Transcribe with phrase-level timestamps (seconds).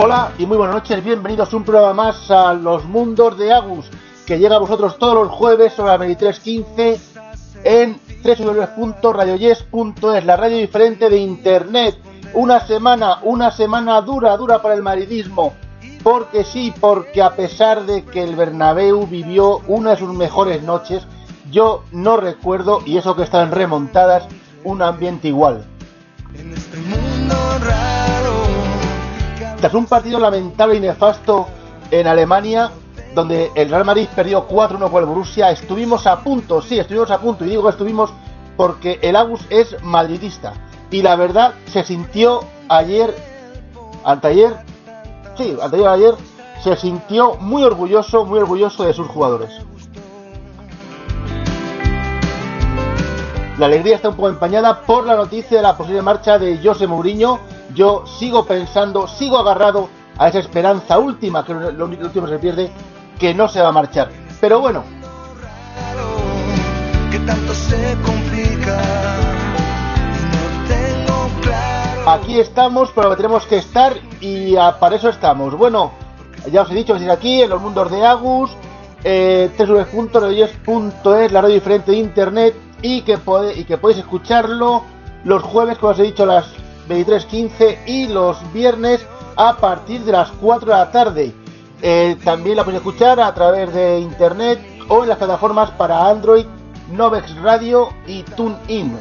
[0.00, 3.90] Hola y muy buenas noches, bienvenidos a un programa más a Los Mundos de Agus,
[4.24, 7.00] que llega a vosotros todos los jueves sobre las 23.15
[7.64, 11.98] en www.radioyes.es, la radio diferente de Internet.
[12.34, 15.54] Una semana, una semana dura, dura para el maridismo.
[16.04, 21.08] Porque sí, porque a pesar de que el Bernabéu vivió una de sus mejores noches,
[21.50, 24.28] yo no recuerdo, y eso que están remontadas,
[24.62, 25.66] un ambiente igual.
[26.38, 27.34] En este mundo
[29.60, 31.48] tras un partido lamentable y nefasto
[31.90, 32.70] en Alemania,
[33.14, 37.18] donde el Real Madrid perdió 4-1 por el Borussia, estuvimos a punto, sí, estuvimos a
[37.18, 38.12] punto, y digo que estuvimos
[38.56, 40.52] porque el Agus es madridista.
[40.90, 43.14] Y la verdad, se sintió ayer,
[44.04, 44.56] anteayer,
[45.36, 46.14] sí, anteayer ayer,
[46.62, 49.50] se sintió muy orgulloso, muy orgulloso de sus jugadores.
[53.58, 56.86] La alegría está un poco empañada por la noticia de la posible marcha de José
[56.86, 57.40] Mourinho
[57.74, 62.70] yo sigo pensando, sigo agarrado a esa esperanza última, que lo último que se pierde,
[63.18, 64.10] que no se va a marchar.
[64.40, 64.84] Pero bueno.
[72.06, 75.54] Aquí estamos, pero tenemos que estar y para eso estamos.
[75.54, 75.92] Bueno,
[76.50, 78.50] ya os he dicho que estáis aquí en los mundos de Agus,
[79.04, 83.18] eh, www.radios.es, la radio diferente de internet, y que,
[83.56, 84.82] y que podéis escucharlo
[85.24, 86.46] los jueves, como os he dicho, las
[86.88, 89.04] 23.15 y los viernes
[89.36, 91.34] a partir de las 4 de la tarde.
[91.80, 94.58] Eh, también la podéis escuchar a través de internet
[94.88, 96.46] o en las plataformas para Android,
[96.90, 98.96] Novex Radio y TuneIn.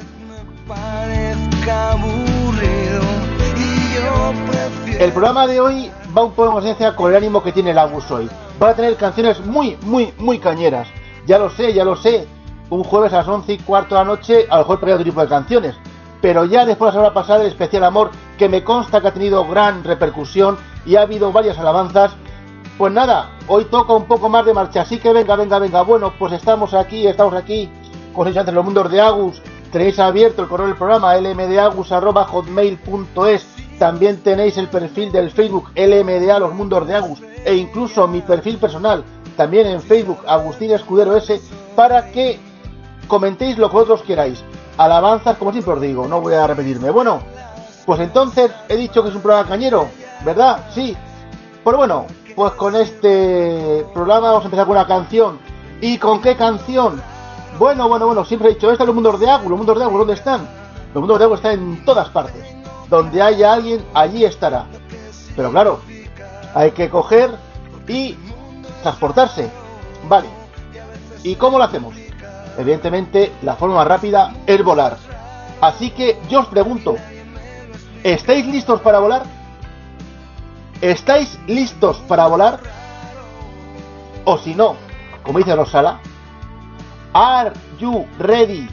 [5.00, 7.78] El programa de hoy va un poco en conciencia con el ánimo que tiene el
[7.78, 8.29] Agus hoy.
[8.61, 10.88] Va a tener canciones muy, muy, muy cañeras.
[11.25, 12.28] Ya lo sé, ya lo sé.
[12.69, 15.22] Un jueves a las 11 y cuarto de la noche, a lo mejor otro tipo
[15.22, 15.75] de canciones
[16.27, 19.85] pero ya después semana pasada el especial amor, que me consta que ha tenido gran
[19.85, 22.11] repercusión y ha habido varias alabanzas,
[22.77, 26.11] pues nada, hoy toca un poco más de marcha, así que venga, venga, venga, bueno,
[26.19, 27.69] pues estamos aquí, estamos aquí,
[28.11, 33.47] con entre los mundos de Agus, tenéis abierto el correo del programa lmdagus.hotmail.es,
[33.79, 38.57] también tenéis el perfil del Facebook LMDA Los Mundos de Agus, e incluso mi perfil
[38.57, 39.05] personal,
[39.37, 41.39] también en Facebook, Agustín Escudero S,
[41.73, 42.37] para que
[43.07, 44.43] comentéis lo que vosotros queráis
[44.77, 46.91] alabanzas, como siempre os digo, no voy a repetirme.
[46.91, 47.21] Bueno,
[47.85, 49.88] pues entonces he dicho que es un programa cañero,
[50.23, 50.65] ¿verdad?
[50.73, 50.95] Sí.
[51.63, 52.05] Pero bueno,
[52.35, 55.39] pues con este programa vamos a empezar con una canción.
[55.81, 57.01] ¿Y con qué canción?
[57.59, 59.99] Bueno, bueno, bueno, siempre he dicho, ¿están los mundos de agua, los mundos de agua,
[59.99, 60.47] ¿dónde están?
[60.93, 62.43] Los mundos de agua están en todas partes.
[62.89, 64.66] Donde haya alguien, allí estará.
[65.35, 65.79] Pero claro,
[66.53, 67.31] hay que coger
[67.87, 68.16] y
[68.81, 69.49] transportarse.
[70.07, 70.27] Vale.
[71.23, 71.95] ¿Y cómo lo hacemos?
[72.57, 74.97] Evidentemente, la forma rápida es volar.
[75.62, 76.95] Así que yo os pregunto,
[78.03, 79.23] ¿estáis listos para volar?
[80.81, 82.59] ¿Estáis listos para volar?
[84.25, 84.75] O si no,
[85.23, 86.00] como dice Rosala,
[87.13, 88.67] ¿Are you ready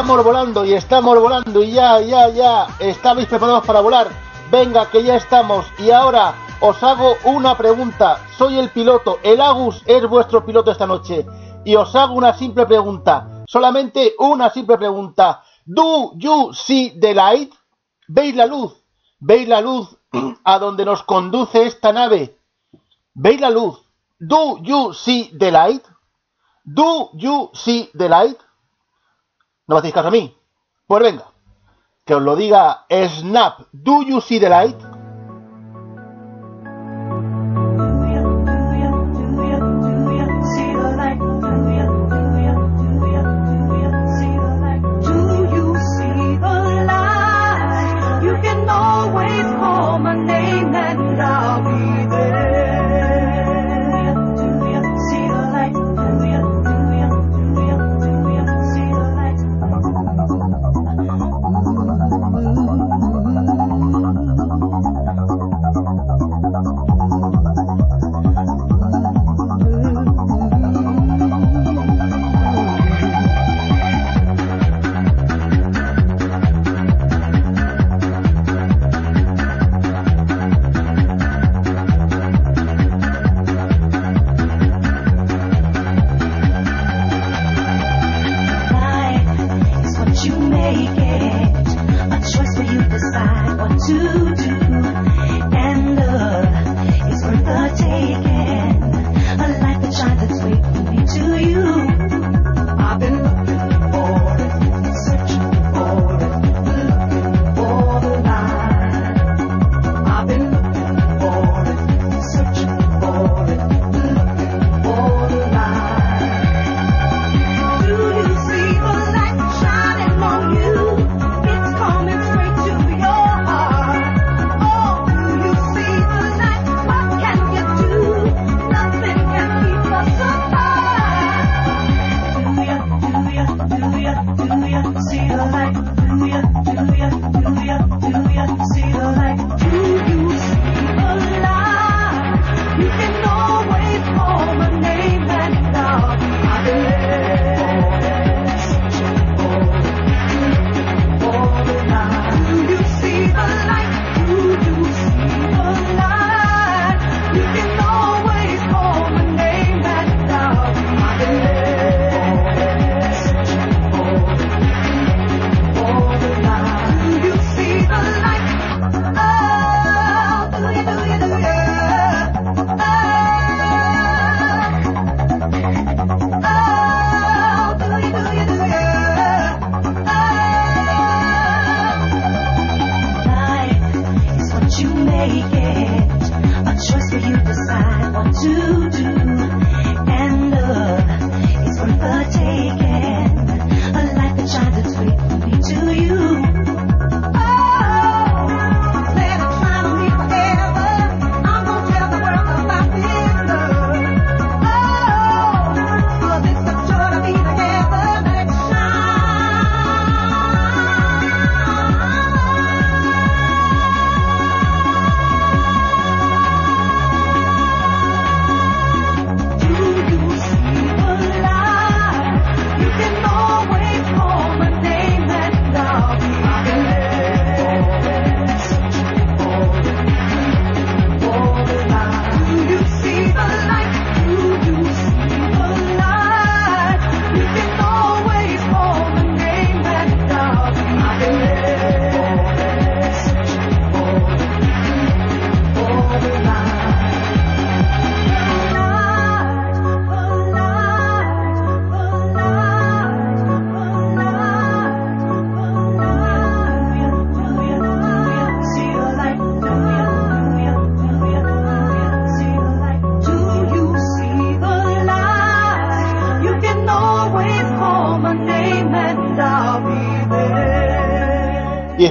[0.00, 4.06] estamos volando y estamos volando y ya, ya, ya, ¿estabais preparados para volar?
[4.48, 8.24] Venga, que ya estamos y ahora os hago una pregunta.
[8.36, 11.26] Soy el piloto, el Agus es vuestro piloto esta noche
[11.64, 15.42] y os hago una simple pregunta, solamente una simple pregunta.
[15.66, 17.52] ¿Do you see the light?
[18.06, 18.80] ¿Veis la luz?
[19.18, 19.98] ¿Veis la luz
[20.44, 22.38] a donde nos conduce esta nave?
[23.14, 23.82] ¿Veis la luz?
[24.20, 25.84] ¿Do you see the light?
[26.62, 28.38] ¿Do you see the light?
[29.68, 30.34] ¿No me hacéis caso a mí?
[30.86, 31.26] Pues venga,
[32.06, 33.60] que os lo diga Snap.
[33.70, 34.87] ¿Do you see the light?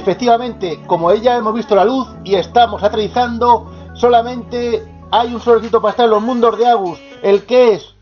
[0.08, 5.90] Efectivamente, como ella hemos visto la luz y estamos aterrizando, solamente hay un solicito para
[5.90, 7.94] estar en los mundos de Agus, el que es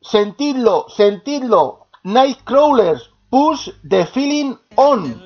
[0.00, 5.22] sentirlo, sentirlo, Nightcrawlers, push the feeling on.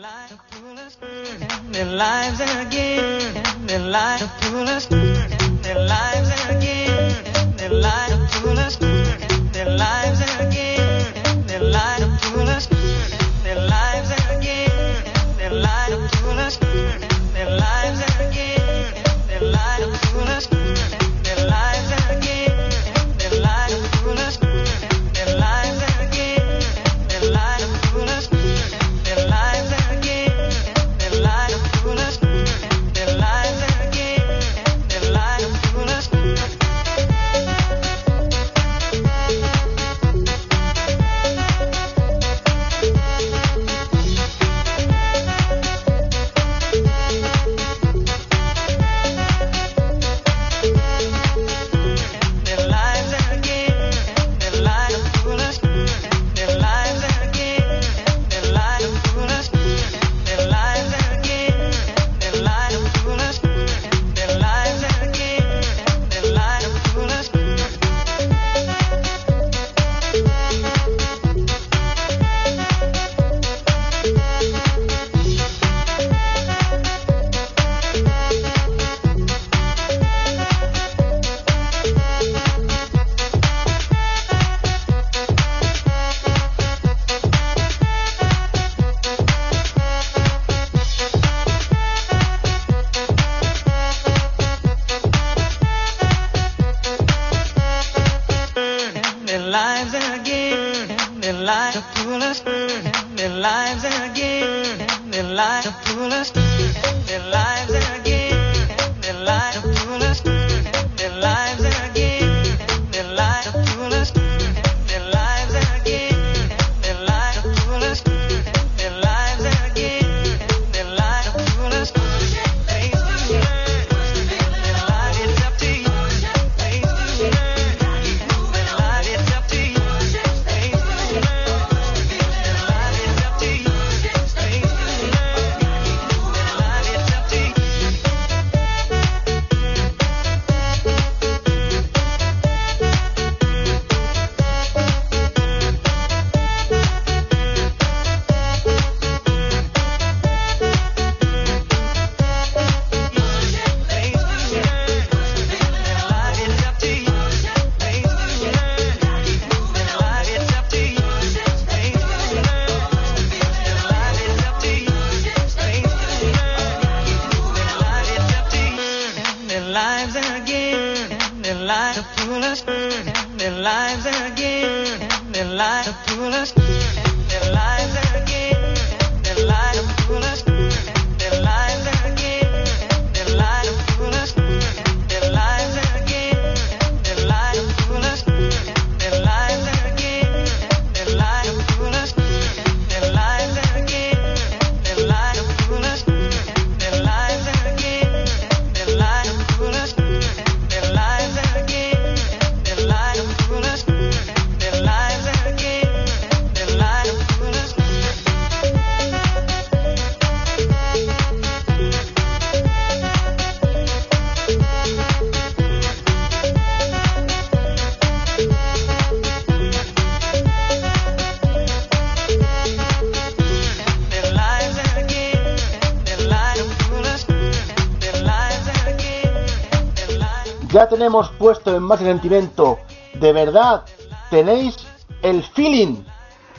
[230.76, 232.78] Ya tenemos puesto en más sentimiento.
[233.14, 233.86] De verdad,
[234.28, 234.76] ¿tenéis
[235.22, 236.04] el feeling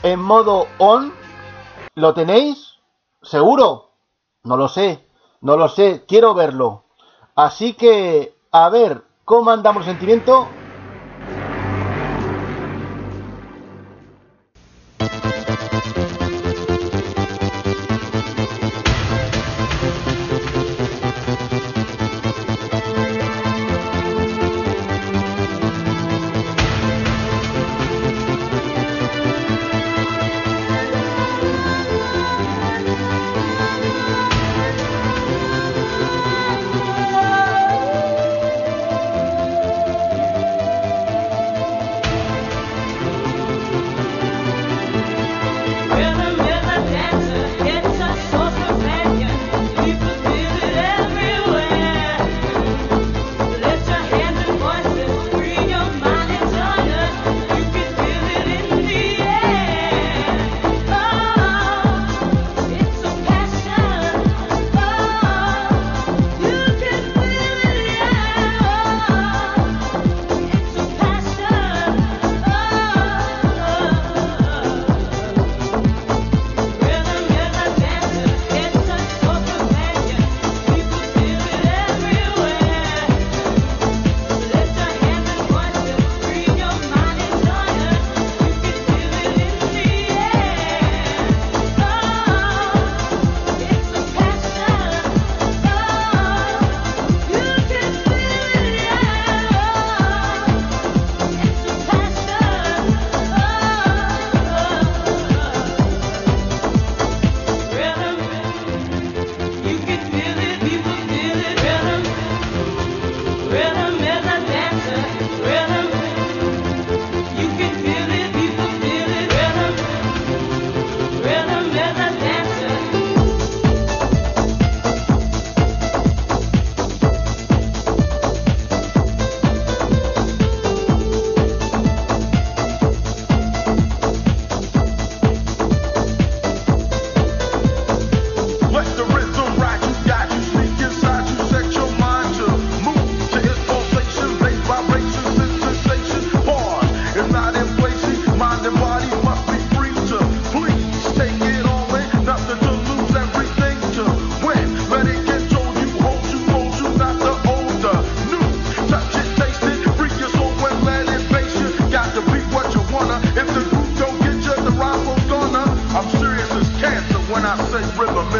[0.02, 1.12] en modo on?
[1.94, 2.78] ¿Lo tenéis?
[3.22, 3.92] ¿Seguro?
[4.42, 5.06] No lo sé,
[5.40, 6.82] no lo sé, quiero verlo.
[7.36, 10.48] Así que, a ver, ¿cómo andamos el sentimiento?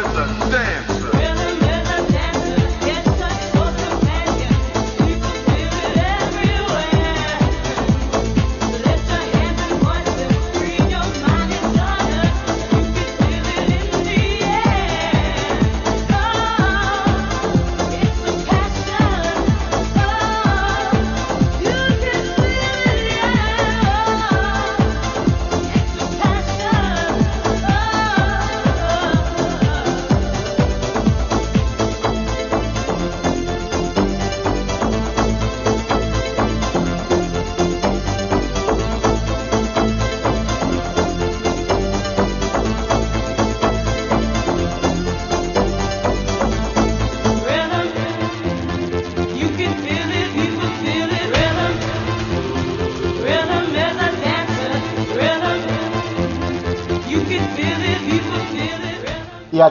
[0.01, 0.88] misunderstand.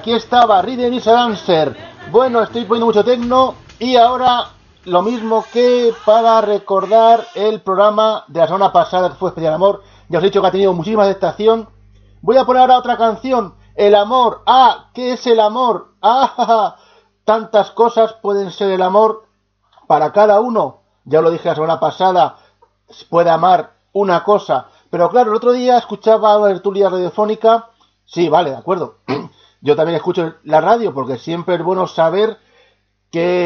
[0.09, 1.29] aquí estaba Rhythm is a
[2.11, 4.47] Bueno, estoy poniendo mucho tecno y ahora
[4.87, 9.83] lo mismo que para recordar el programa de la semana pasada que fue Especial Amor.
[10.09, 11.69] Ya os he dicho que ha tenido muchísima aceptación.
[12.23, 13.55] Voy a poner ahora otra canción.
[13.75, 14.41] El amor.
[14.47, 15.93] Ah, ¿qué es el amor?
[16.01, 16.77] Ah,
[17.27, 19.27] tantas cosas pueden ser el amor
[19.87, 20.85] para cada uno.
[21.05, 22.39] Ya lo dije la semana pasada.
[23.11, 24.69] Puede amar una cosa.
[24.89, 27.69] Pero claro, el otro día escuchaba una tertulia radiofónica.
[28.07, 29.01] Sí, vale, de acuerdo.
[29.61, 32.39] Yo también escucho la radio porque siempre es bueno saber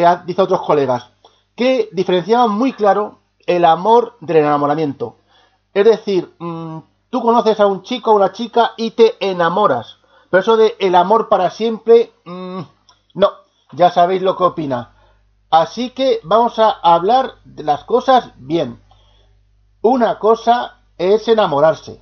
[0.06, 1.10] ha- dice otros colegas,
[1.54, 5.16] que diferenciaban muy claro el amor del enamoramiento.
[5.74, 6.78] Es decir, mm,
[7.10, 9.98] tú conoces a un chico o una chica y te enamoras.
[10.30, 12.60] Pero eso de el amor para siempre, mm,
[13.14, 13.30] no,
[13.72, 14.92] ya sabéis lo que opina.
[15.50, 18.80] Así que vamos a hablar de las cosas bien.
[19.82, 22.00] Una cosa es enamorarse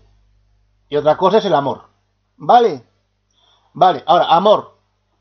[0.89, 1.85] y otra cosa es el amor.
[2.37, 2.85] ¿Vale?
[3.73, 4.77] Vale, ahora, amor.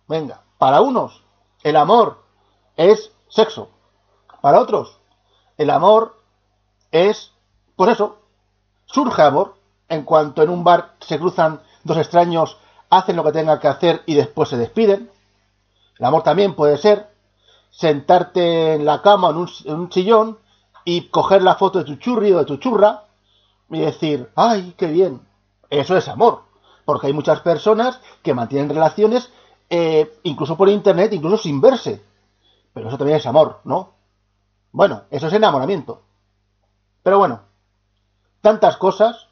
[0.08, 1.24] Venga, para unos,
[1.64, 2.24] el amor
[2.76, 3.70] es sexo.
[4.42, 4.98] Para otros,
[5.58, 6.18] el amor
[6.92, 7.32] es,
[7.76, 8.18] pues eso,
[8.86, 9.56] surge amor.
[9.88, 12.58] En cuanto en un bar se cruzan dos extraños,
[12.90, 15.10] hacen lo que tengan que hacer y después se despiden.
[15.98, 17.10] El amor también puede ser
[17.72, 20.38] sentarte en la cama en un, en un sillón
[20.86, 23.04] y coger la foto de tu churri o de tu churra
[23.70, 25.22] y decir, ay, qué bien.
[25.70, 26.44] Eso es amor.
[26.90, 29.30] Porque hay muchas personas que mantienen relaciones
[29.70, 32.02] eh, incluso por internet, incluso sin verse.
[32.74, 33.92] Pero eso también es amor, ¿no?
[34.72, 36.02] Bueno, eso es enamoramiento.
[37.04, 37.42] Pero bueno,
[38.42, 39.28] tantas cosas.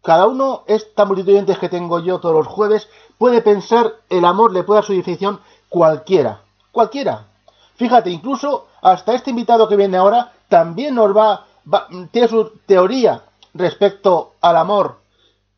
[0.00, 2.88] Cada uno, esta multitud de que tengo yo todos los jueves,
[3.18, 6.42] puede pensar el amor, le puede dar su definición cualquiera.
[6.70, 7.26] Cualquiera.
[7.74, 13.24] Fíjate, incluso hasta este invitado que viene ahora también nos va, va- tiene su teoría
[13.54, 15.02] respecto al amor.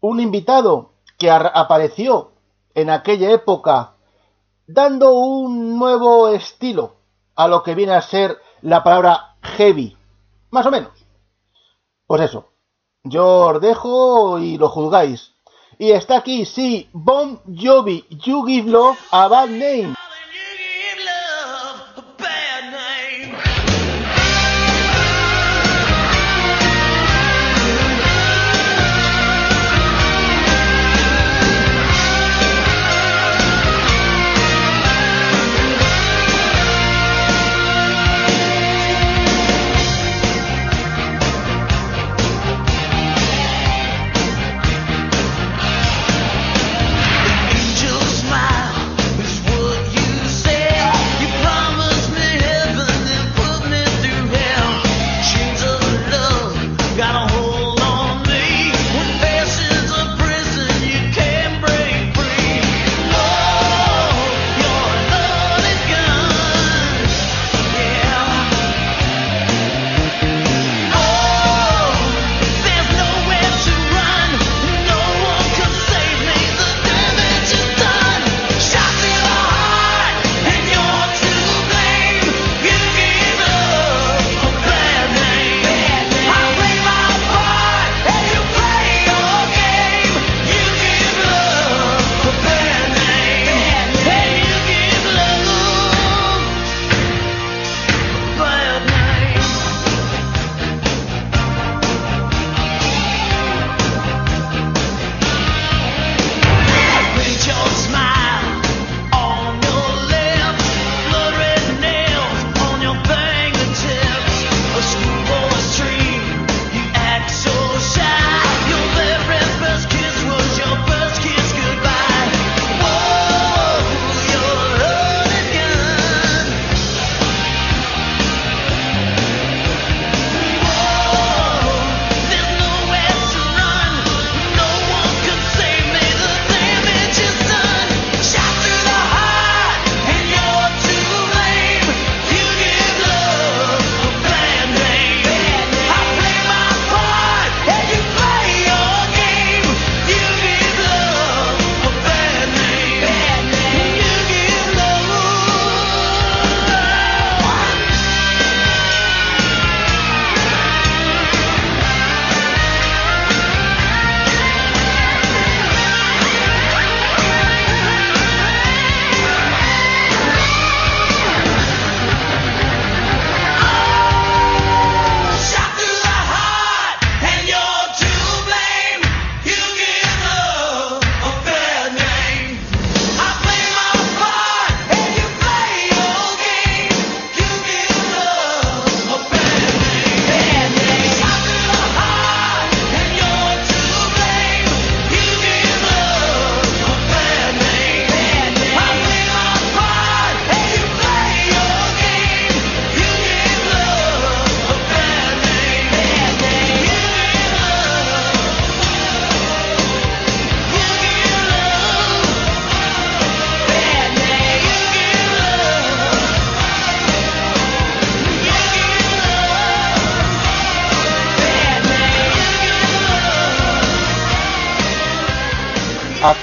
[0.09, 2.31] Un invitado que ar- apareció
[2.75, 3.95] en aquella época
[4.69, 6.97] dando un nuevo estilo
[7.35, 9.97] a lo que viene a ser la palabra heavy.
[10.51, 10.93] Más o menos.
[12.07, 12.47] Pues eso.
[13.03, 15.33] Yo os dejo y lo juzgáis.
[15.79, 19.95] Y está aquí, sí, Bon Jovi, You Give Love a Bad Name.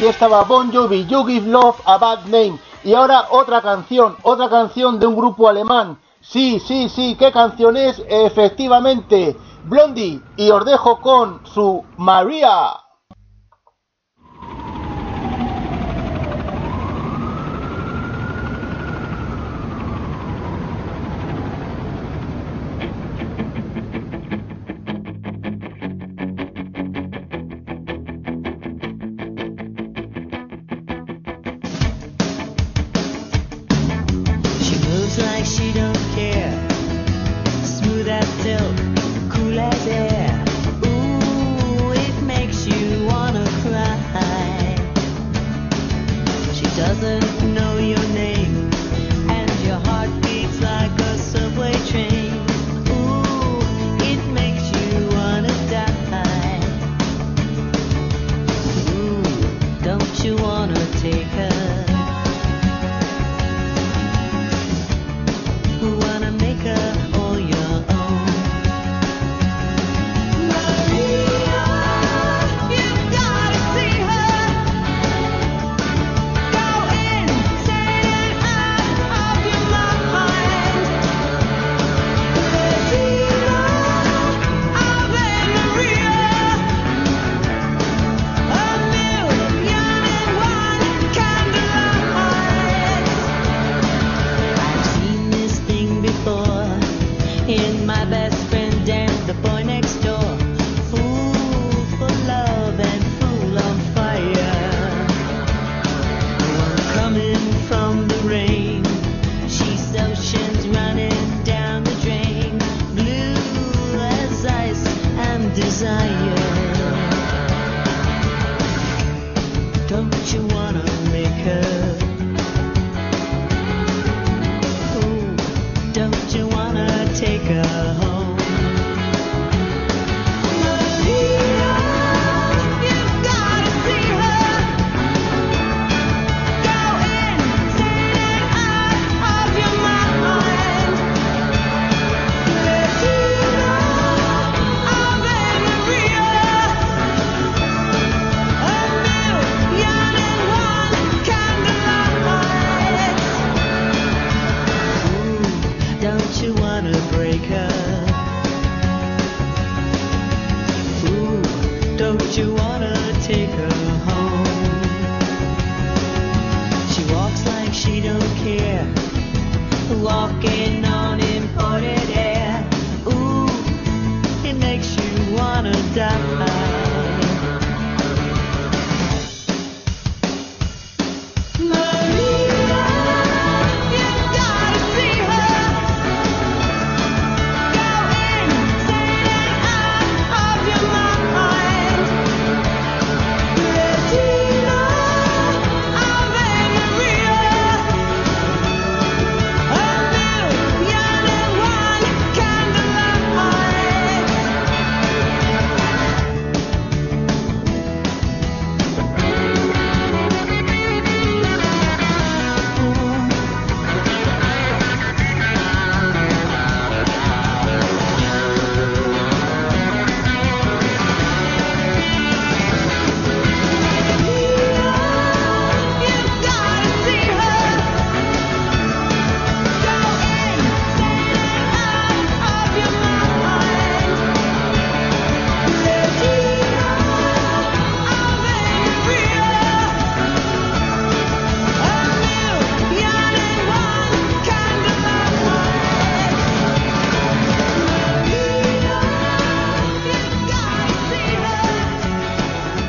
[0.04, 2.60] Aquí estaba Bon Jovi, You Give Love a Bad Name.
[2.84, 5.98] Y ahora otra canción, otra canción de un grupo alemán.
[6.20, 8.04] Sí, sí, sí, ¿qué canción es?
[8.10, 10.20] Efectivamente, Blondie.
[10.36, 12.83] Y os dejo con su María.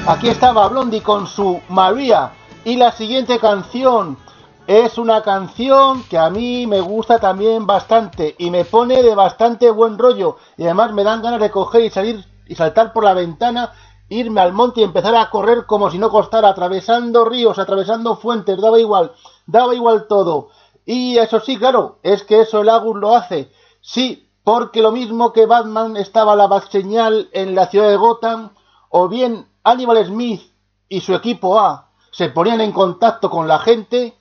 [0.07, 2.33] Aquí estaba Blondie con su María.
[2.63, 4.19] Y la siguiente canción
[4.67, 9.71] es una canción que a mí me gusta también bastante y me pone de bastante
[9.71, 10.37] buen rollo.
[10.59, 13.73] Y además me dan ganas de coger y salir y saltar por la ventana,
[14.11, 18.61] irme al monte y empezar a correr como si no costara, atravesando ríos, atravesando fuentes,
[18.61, 19.13] daba igual,
[19.47, 20.51] daba igual todo.
[20.85, 23.51] Y eso sí, claro, es que eso el Agus lo hace.
[23.81, 28.51] Sí, porque lo mismo que Batman estaba la señal en la ciudad de Gotham,
[28.91, 30.43] o bien Hannibal Smith
[30.89, 34.17] y su equipo A se ponían en contacto con la gente,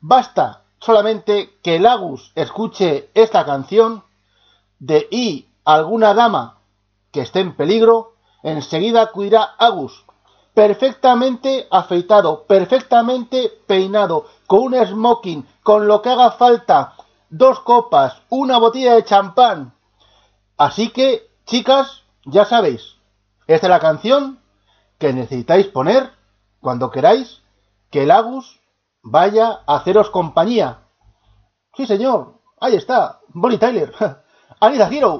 [0.00, 4.04] basta solamente que el Agus escuche esta canción
[4.78, 6.58] de y alguna dama
[7.10, 10.04] que esté en peligro, enseguida acudirá Agus
[10.54, 16.94] perfectamente afeitado, perfectamente peinado, con un smoking, con lo que haga falta,
[17.28, 19.74] dos copas, una botella de champán.
[20.56, 22.96] Así que, chicas, ya sabéis,
[23.48, 24.38] esta es la canción
[25.04, 26.12] que necesitáis poner
[26.60, 27.42] cuando queráis
[27.90, 28.62] que el Agus
[29.02, 30.78] vaya a haceros compañía.
[31.76, 33.92] Sí, señor, ahí está, Bonnie Tyler,
[34.60, 35.18] Anita Hero.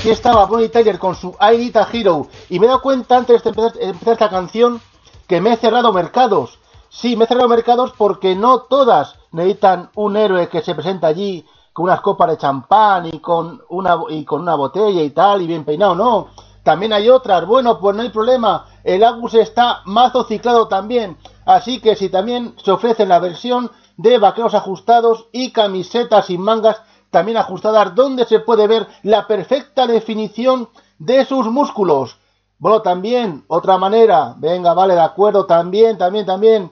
[0.00, 2.26] Aquí estaba Bonnie Tyler con su I Need a Hero.
[2.48, 4.80] Y me he dado cuenta antes de empezar, esta canción
[5.28, 6.58] que me he cerrado mercados.
[6.88, 11.44] Sí, me he cerrado mercados porque no todas necesitan un héroe que se presenta allí
[11.74, 15.46] con unas copas de champán y con una, y con una botella y tal, y
[15.46, 16.28] bien peinado, no.
[16.62, 18.68] También hay otras, bueno, pues no hay problema.
[18.82, 21.18] El Agus está mazo ciclado también.
[21.44, 26.80] Así que si también se ofrece la versión de vaqueros ajustados y camisetas sin mangas
[27.10, 32.18] también ajustadas, donde se puede ver la perfecta definición de sus músculos.
[32.58, 36.70] Bueno, también, otra manera, venga, vale, de acuerdo, también, también, también,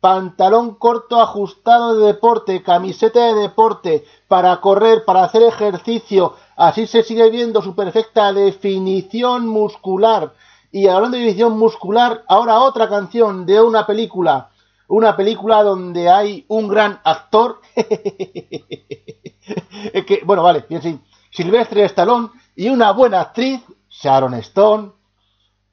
[0.00, 7.02] pantalón corto ajustado de deporte, camiseta de deporte, para correr, para hacer ejercicio, así se
[7.02, 10.32] sigue viendo su perfecta definición muscular.
[10.72, 14.50] Y hablando de definición muscular, ahora otra canción de una película,
[14.88, 17.60] una película donde hay un gran actor,
[19.92, 24.92] Es que, bueno, vale, bien, sí, Silvestre Stallone y una buena actriz, Sharon Stone,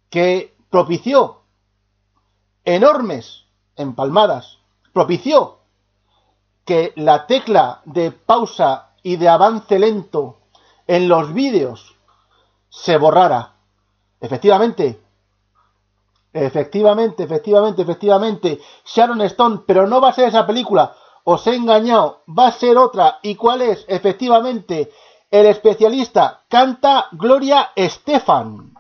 [0.10, 1.42] que propició
[2.64, 4.60] enormes empalmadas,
[4.94, 5.60] propició
[6.66, 10.40] que la tecla de pausa y de avance lento
[10.86, 11.96] en los vídeos
[12.70, 13.54] se borrara.
[14.20, 15.00] Efectivamente,
[16.34, 20.96] efectivamente, efectivamente, efectivamente, Sharon Stone, pero no va a ser esa película,
[21.30, 23.20] os he engañado, va a ser otra.
[23.22, 23.84] ¿Y cuál es?
[23.90, 24.90] Efectivamente,
[25.30, 28.74] el especialista canta Gloria Estefan.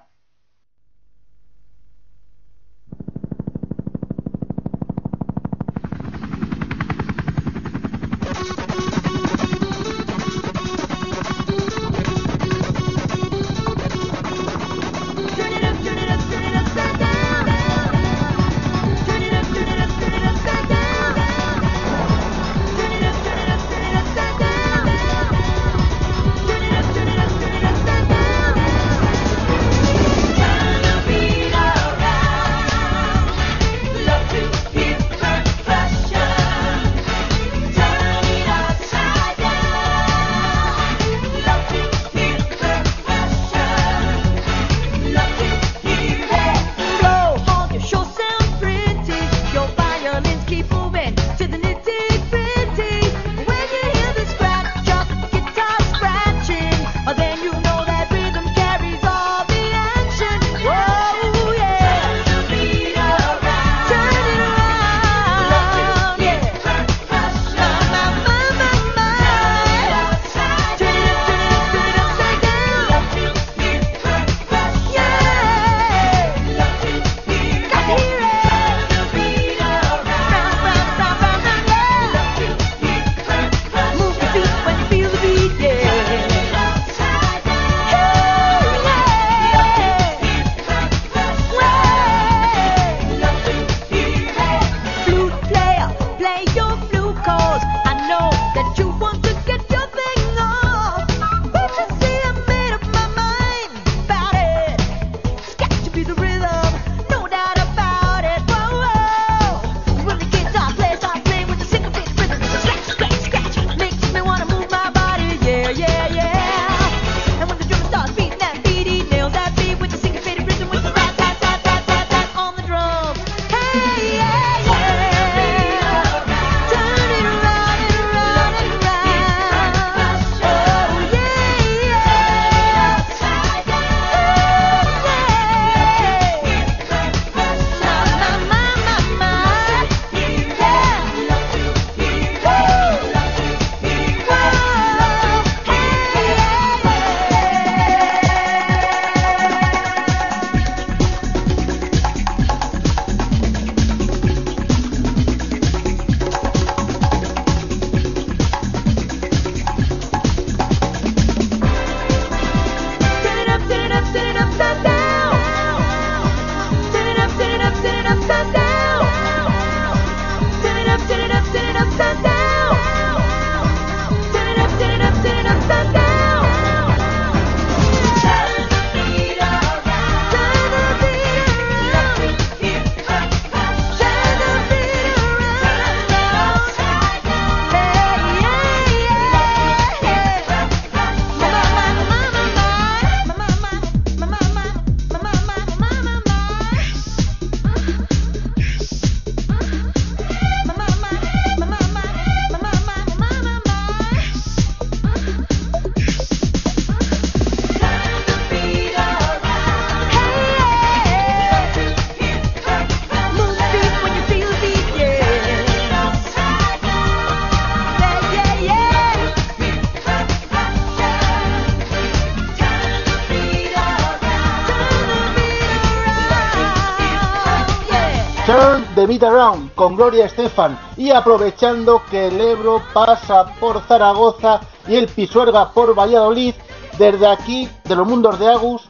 [228.97, 234.95] The Beat Around con Gloria Estefan y aprovechando que el Ebro pasa por Zaragoza y
[234.95, 236.55] el Pisuerga por Valladolid,
[236.97, 238.89] desde aquí, de los mundos de Agus,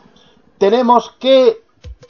[0.60, 1.62] tenemos que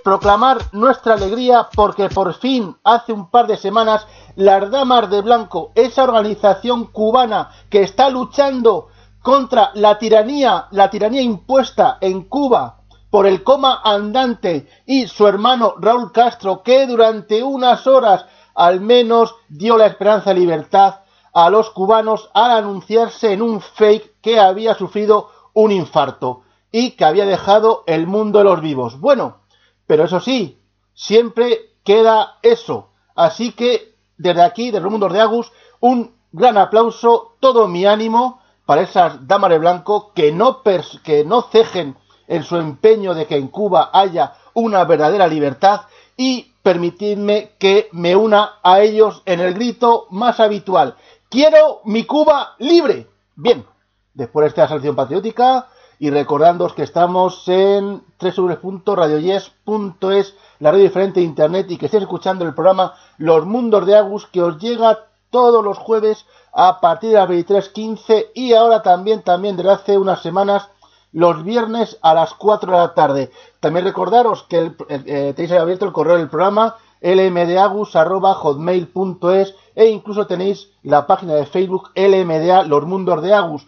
[0.03, 5.71] proclamar nuestra alegría porque por fin, hace un par de semanas, las Damas de Blanco,
[5.73, 8.89] esa organización cubana que está luchando
[9.23, 12.76] contra la tiranía, la tiranía impuesta en Cuba
[13.09, 19.35] por el coma andante y su hermano Raúl Castro, que durante unas horas al menos
[19.47, 21.01] dio la esperanza de libertad
[21.33, 26.41] a los cubanos al anunciarse en un fake que había sufrido un infarto
[26.71, 28.99] y que había dejado el mundo de los vivos.
[28.99, 29.37] Bueno,
[29.85, 30.59] pero eso sí,
[30.93, 32.89] siempre queda eso.
[33.15, 38.41] Así que desde aquí, desde los mundos de Agus, un gran aplauso, todo mi ánimo
[38.65, 40.61] para esas damas de blanco que no,
[41.03, 41.95] que no cejen
[42.27, 45.81] en su empeño de que en Cuba haya una verdadera libertad
[46.15, 50.95] y permitidme que me una a ellos en el grito más habitual.
[51.29, 53.07] Quiero mi Cuba libre.
[53.35, 53.65] Bien,
[54.13, 55.67] después de esta selección patriótica
[55.99, 62.45] y recordándoos que estamos en www.radioyes.es, la radio diferente de internet y que estéis escuchando
[62.45, 64.99] el programa Los Mundos de Agus que os llega
[65.29, 70.21] todos los jueves a partir de las 23.15 y ahora también, también desde hace unas
[70.21, 70.69] semanas
[71.11, 73.31] los viernes a las 4 de la tarde.
[73.59, 80.69] También recordaros que el- eh, tenéis abierto el correo del programa lmdagus.hotmail.es e incluso tenéis
[80.83, 83.65] la página de Facebook LMDA Los Mundos de Agus.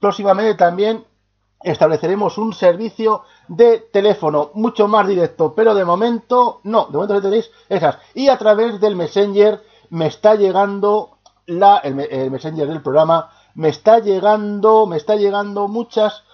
[0.00, 1.04] Próximamente también
[1.62, 7.50] estableceremos un servicio de teléfono mucho más directo, pero de momento no, de momento tenéis
[7.68, 7.98] esas.
[8.14, 13.68] Y a través del Messenger me está llegando la, el, el Messenger del programa, me
[13.68, 16.24] está llegando, me está llegando muchas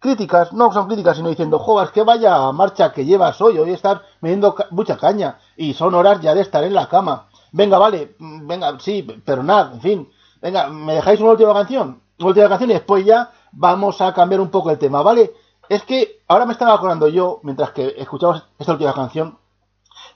[0.00, 4.02] críticas, no son críticas, sino diciendo, joder, que vaya marcha que llevas hoy, hoy estar
[4.20, 7.28] metiendo mucha caña y son horas ya de estar en la cama.
[7.52, 12.00] Venga, vale, mm, venga, sí, pero nada, en fin, venga, ¿me dejáis una última canción?
[12.18, 15.32] Una última canción y después ya vamos a cambiar un poco el tema, ¿vale?
[15.68, 19.38] Es que ahora me estaba acordando yo, mientras que escuchamos esta última canción,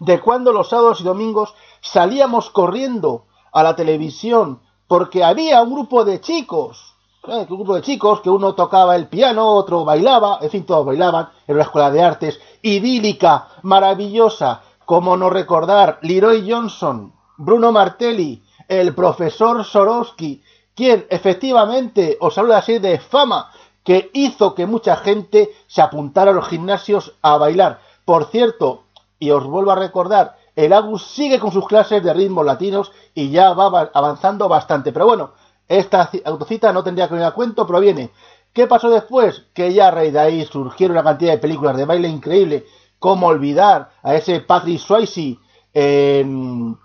[0.00, 6.04] de cuando los sábados y domingos salíamos corriendo a la televisión porque había un grupo
[6.04, 6.93] de chicos,
[7.26, 11.28] un grupo de chicos que uno tocaba el piano, otro bailaba, en fin, todos bailaban,
[11.46, 18.94] en una escuela de artes idílica, maravillosa, como no recordar, Leroy Johnson, Bruno Martelli, el
[18.94, 20.42] profesor Sorosky,
[20.74, 23.50] quien efectivamente os habla así de fama,
[23.82, 27.80] que hizo que mucha gente se apuntara a los gimnasios a bailar.
[28.04, 28.84] Por cierto,
[29.18, 33.30] y os vuelvo a recordar, el Agus sigue con sus clases de ritmos latinos y
[33.30, 34.92] ya va- avanzando bastante.
[34.92, 35.32] Pero bueno,
[35.68, 38.10] esta ci- autocita no tendría que venir a cuento, pero viene.
[38.52, 39.46] ¿Qué pasó después?
[39.52, 42.66] Que ya a de ahí surgieron una cantidad de películas de baile increíble.
[42.98, 45.38] ¿Cómo olvidar a ese Patrick Swayze
[45.72, 46.76] en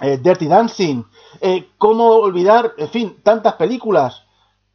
[0.00, 1.02] eh, Dirty Dancing?
[1.40, 4.22] Eh, ¿Cómo olvidar, en fin, tantas películas?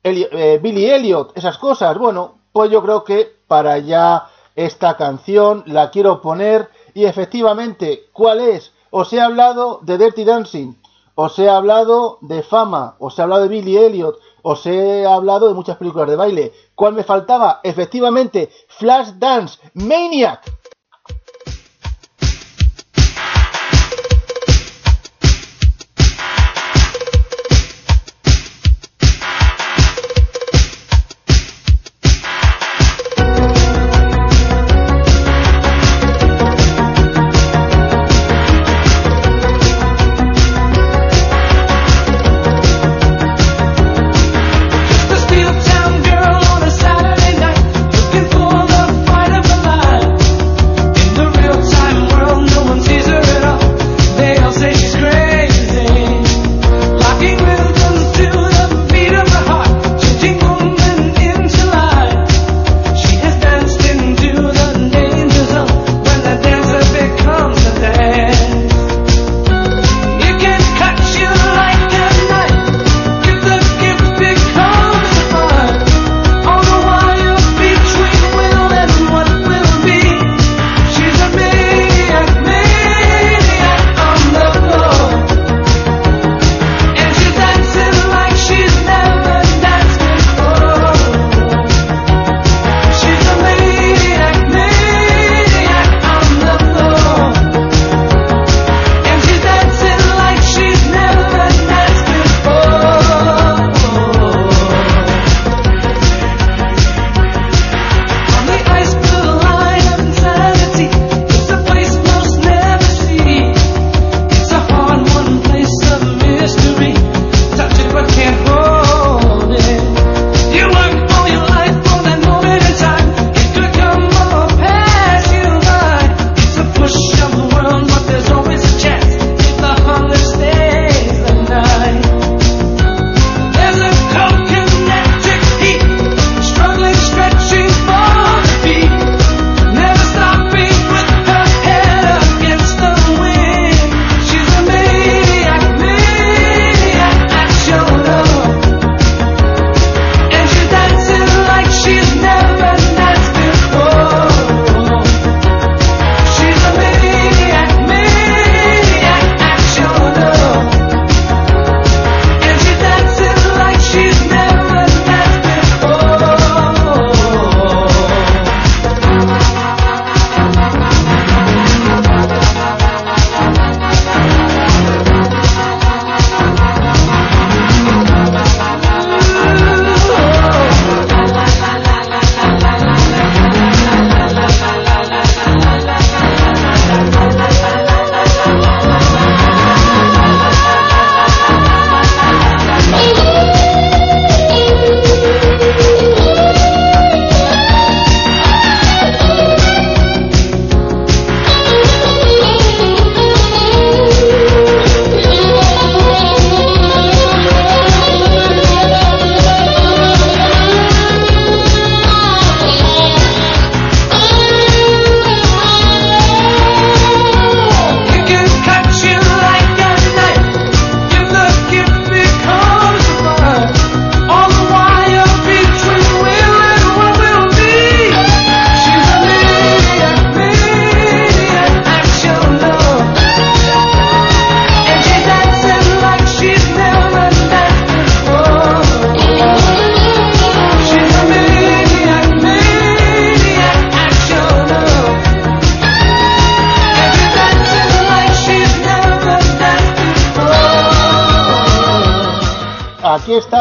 [0.03, 1.97] Eh, Billy Elliot, esas cosas.
[1.97, 8.39] Bueno, pues yo creo que para ya esta canción la quiero poner y efectivamente, ¿cuál
[8.39, 8.73] es?
[8.91, 10.73] Os he hablado de Dirty Dancing,
[11.21, 15.53] os he hablado de Fama, os he hablado de Billy Elliot, os he hablado de
[15.53, 16.53] muchas películas de baile.
[16.75, 17.59] ¿Cuál me faltaba?
[17.61, 20.49] Efectivamente, Flash Dance Maniac.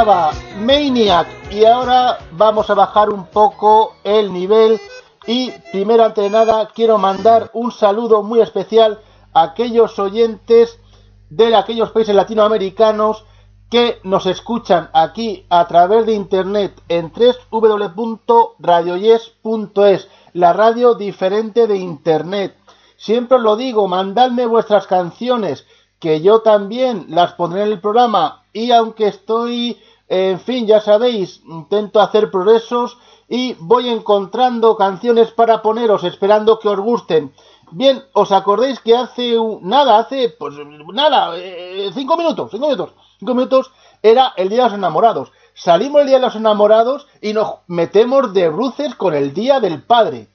[0.08, 4.80] Maniac y ahora vamos a bajar un poco el nivel
[5.26, 9.00] y primero ante de nada quiero mandar un saludo muy especial
[9.34, 10.80] a aquellos oyentes
[11.28, 13.26] de aquellos países latinoamericanos
[13.70, 17.12] que nos escuchan aquí a través de internet en
[17.50, 22.56] www.radioyes.es, la radio diferente de internet.
[22.96, 25.66] Siempre os lo digo, mandadme vuestras canciones,
[25.98, 29.78] que yo también las pondré en el programa y aunque estoy,
[30.08, 32.98] en fin, ya sabéis, intento hacer progresos
[33.28, 37.32] y voy encontrando canciones para poneros, esperando que os gusten.
[37.70, 40.54] Bien, ¿os acordáis que hace un- nada, hace, pues
[40.94, 43.70] nada, eh, cinco minutos, cinco minutos, cinco minutos
[44.02, 45.30] era el Día de los Enamorados.
[45.52, 49.82] Salimos el Día de los Enamorados y nos metemos de bruces con el Día del
[49.82, 50.28] Padre.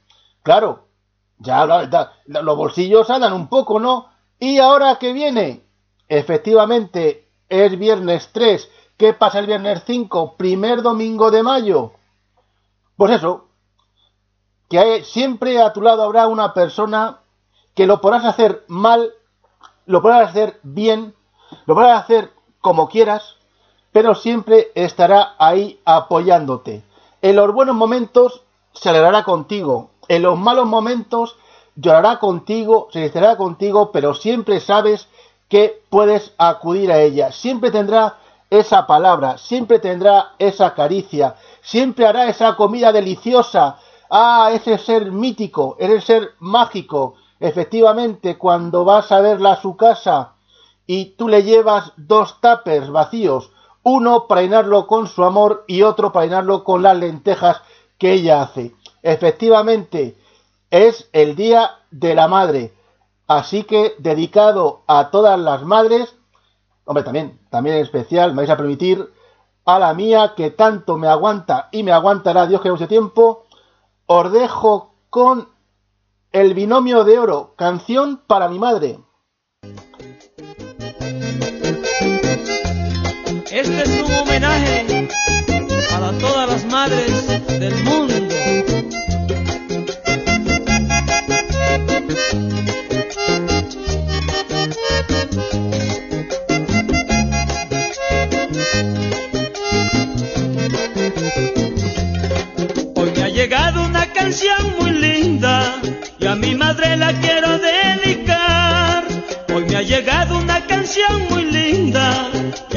[0.44, 0.86] Claro,
[1.40, 1.86] ya la-
[2.28, 4.10] la- los bolsillos andan un poco, ¿no?
[4.38, 5.64] Y ahora que viene,
[6.08, 8.70] efectivamente, es viernes 3.
[9.04, 10.36] ¿Qué pasa el viernes 5?
[10.38, 11.92] Primer domingo de mayo.
[12.96, 13.48] Pues eso,
[14.70, 17.20] que siempre a tu lado habrá una persona
[17.76, 19.12] que lo podrás hacer mal,
[19.88, 21.14] lo podrás hacer bien,
[21.66, 22.32] lo podrás hacer
[22.62, 23.36] como quieras,
[23.92, 26.82] pero siempre estará ahí apoyándote.
[27.22, 31.36] En los buenos momentos se alegrará contigo, en los malos momentos
[31.76, 35.10] llorará contigo, se estará contigo, pero siempre sabes
[35.50, 38.20] que puedes acudir a ella, siempre tendrá
[38.60, 43.78] esa palabra, siempre tendrá esa caricia, siempre hará esa comida deliciosa,
[44.12, 50.34] ah, ese ser mítico, ese ser mágico, efectivamente, cuando vas a verla a su casa,
[50.86, 53.50] y tú le llevas dos tuppers vacíos,
[53.82, 57.62] uno para llenarlo con su amor y otro para llenarlo con las lentejas
[57.98, 58.76] que ella hace.
[59.02, 60.16] Efectivamente,
[60.70, 62.74] es el Día de la Madre.
[63.28, 66.16] Así que dedicado a todas las madres,
[66.86, 69.12] hombre, también, también en especial, me vais a permitir,
[69.66, 73.46] a la mía que tanto me aguanta y me aguantará Dios que mucho tiempo,
[74.06, 75.48] os dejo con
[76.32, 79.00] el binomio de oro, canción para mi madre.
[83.52, 85.08] Este es un homenaje
[85.92, 88.23] para todas las madres del mundo.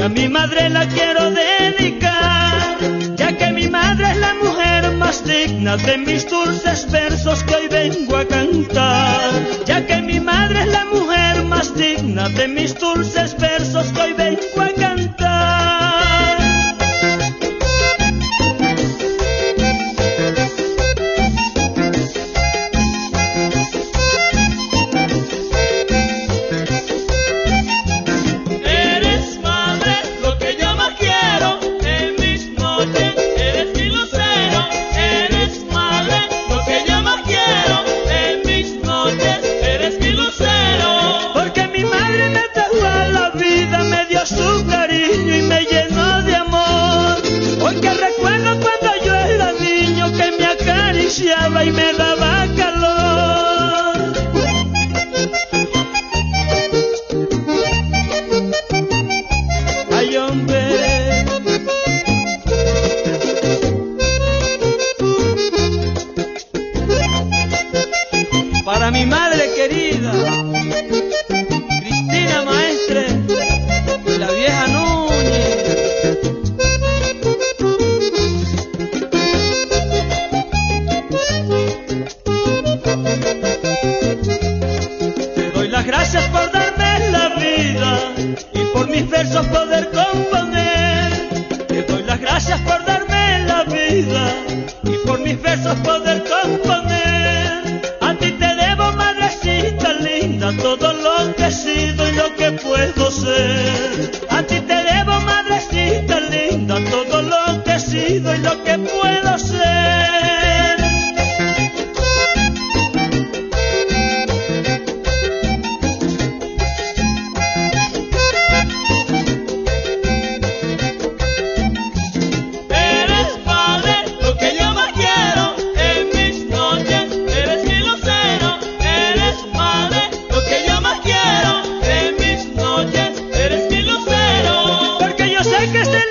[0.07, 2.77] A mi madre la quiero dedicar.
[3.17, 7.67] Ya que mi madre es la mujer más digna de mis dulces versos que hoy
[7.67, 8.96] vengo a cantar.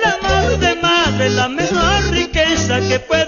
[0.03, 3.26] la más de madre, la mejor riqueza que puede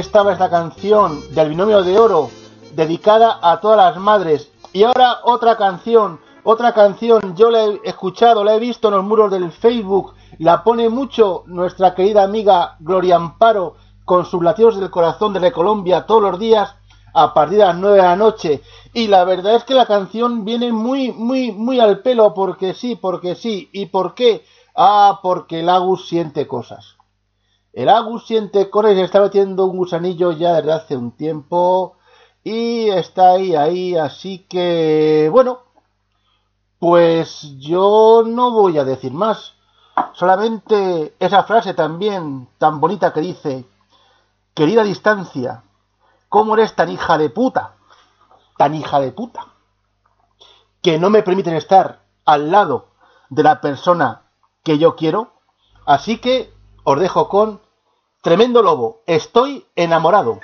[0.00, 2.30] estaba esta canción del binomio de oro
[2.74, 4.50] dedicada a todas las madres.
[4.72, 9.04] Y ahora otra canción, otra canción, yo la he escuchado, la he visto en los
[9.04, 14.90] muros del Facebook, la pone mucho nuestra querida amiga Gloria Amparo con sus latidos del
[14.90, 16.74] corazón de Colombia todos los días
[17.12, 18.62] a partir de las 9 de la noche.
[18.94, 22.96] Y la verdad es que la canción viene muy, muy, muy al pelo porque sí,
[22.96, 23.68] porque sí.
[23.72, 24.44] ¿Y por qué?
[24.74, 26.96] Ah, porque el Agus siente cosas.
[27.72, 31.96] El Agus siente y se está metiendo un gusanillo ya desde hace un tiempo.
[32.42, 35.60] Y está ahí, ahí, así que, bueno,
[36.78, 39.54] pues yo no voy a decir más.
[40.14, 43.66] Solamente esa frase también tan bonita que dice,
[44.54, 45.62] querida distancia,
[46.28, 47.74] ¿cómo eres tan hija de puta?
[48.56, 49.46] Tan hija de puta.
[50.82, 52.88] Que no me permiten estar al lado
[53.28, 54.22] de la persona
[54.64, 55.34] que yo quiero.
[55.84, 56.52] Así que
[56.90, 57.60] os dejo con
[58.20, 59.02] Tremendo Lobo.
[59.06, 60.40] Estoy enamorado.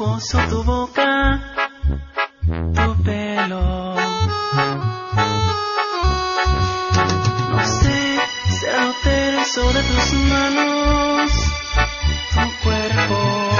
[0.00, 1.40] Ojos o tu boca,
[2.46, 3.94] tu pelo.
[7.50, 8.18] No sé,
[8.60, 11.32] será lo terso de tus manos,
[12.34, 13.50] tu cuerpo.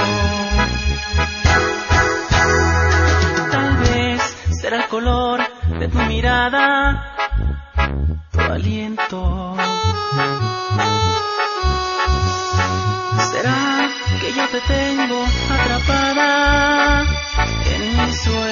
[3.51, 4.21] Tal vez
[4.61, 5.41] será el color
[5.79, 7.10] de tu mirada,
[14.67, 17.05] tengo atrapada
[17.65, 18.50] en mis sueños?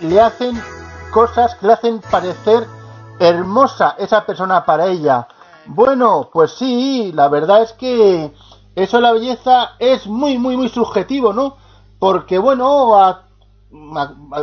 [0.00, 0.60] Le hacen
[1.12, 2.66] cosas que le hacen parecer
[3.18, 5.26] hermosa esa persona para ella.
[5.66, 8.32] Bueno, pues sí, la verdad es que
[8.74, 11.56] eso la belleza es muy, muy, muy subjetivo, ¿no?
[11.98, 13.22] Porque bueno, a-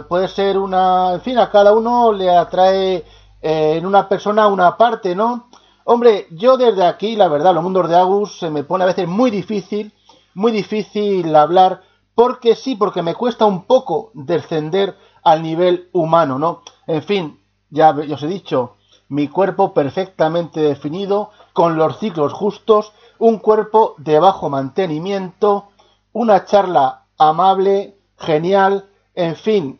[0.08, 3.06] puede ser una, en fin, a cada uno le atrae
[3.42, 5.48] eh, en una persona una parte, ¿no?
[5.84, 9.08] Hombre, yo desde aquí, la verdad, los mundos de Agus se me pone a veces
[9.08, 9.94] muy difícil,
[10.34, 11.82] muy difícil hablar,
[12.20, 16.64] porque sí, porque me cuesta un poco descender al nivel humano, ¿no?
[16.86, 17.40] En fin,
[17.70, 18.76] ya os he dicho,
[19.08, 25.70] mi cuerpo perfectamente definido, con los ciclos justos, un cuerpo de bajo mantenimiento,
[26.12, 29.80] una charla amable, genial, en fin,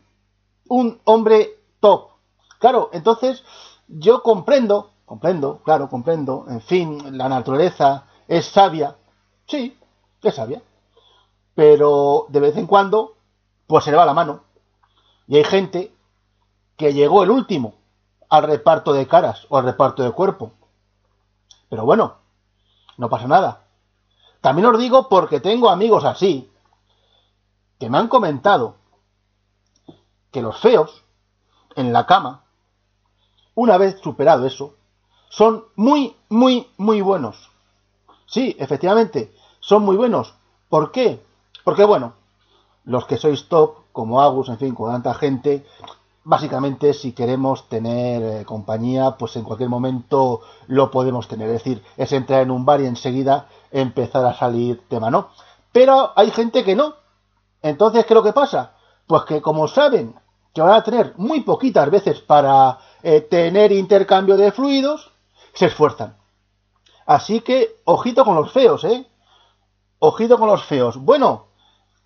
[0.70, 2.12] un hombre top.
[2.58, 3.44] Claro, entonces
[3.90, 8.96] yo comprendo, comprendo, claro, comprendo, en fin, la naturaleza es sabia,
[9.46, 9.78] sí,
[10.24, 10.62] es sabia,
[11.60, 13.18] pero de vez en cuando,
[13.68, 14.44] pues se le va la mano.
[15.28, 15.94] Y hay gente
[16.78, 17.74] que llegó el último
[18.30, 20.54] al reparto de caras o al reparto de cuerpo.
[21.68, 22.16] Pero bueno,
[22.96, 23.66] no pasa nada.
[24.40, 26.50] También os digo porque tengo amigos así
[27.78, 28.76] que me han comentado
[30.32, 31.04] que los feos
[31.76, 32.46] en la cama,
[33.54, 34.76] una vez superado eso,
[35.28, 37.52] son muy, muy, muy buenos.
[38.28, 40.36] Sí, efectivamente, son muy buenos.
[40.70, 41.28] ¿Por qué?
[41.70, 42.14] Porque bueno,
[42.86, 45.68] los que sois top, como Agus, en fin, con tanta gente,
[46.24, 51.46] básicamente si queremos tener eh, compañía, pues en cualquier momento lo podemos tener.
[51.50, 55.30] Es decir, es entrar en un bar y enseguida empezar a salir tema, ¿no?
[55.72, 56.96] Pero hay gente que no.
[57.62, 58.72] Entonces, ¿qué es lo que pasa?
[59.06, 60.16] Pues que como saben
[60.56, 65.12] que van a tener muy poquitas veces para eh, tener intercambio de fluidos,
[65.54, 66.18] se esfuerzan.
[67.06, 69.06] Así que, ojito con los feos, ¿eh?
[70.00, 70.98] Ojito con los feos.
[70.98, 71.49] Bueno,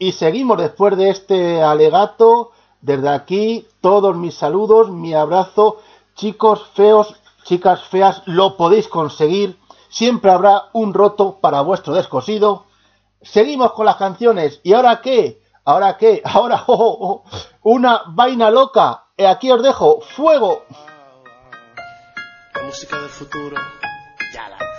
[0.04, 2.52] y seguimos después de este alegato.
[2.82, 5.78] Desde aquí, todos mis saludos, mi abrazo.
[6.16, 9.58] Chicos feos, chicas feas, lo podéis conseguir.
[9.88, 12.66] Siempre habrá un roto para vuestro descosido.
[13.22, 14.60] Seguimos con las canciones.
[14.64, 15.42] ¿Y ahora qué?
[15.64, 16.22] ¿Ahora qué?
[16.26, 17.24] Ahora oh, oh, oh,
[17.62, 19.06] una vaina loca.
[19.16, 20.64] Y aquí os dejo fuego.
[22.56, 23.56] La música del futuro.
[24.34, 24.73] Ya la.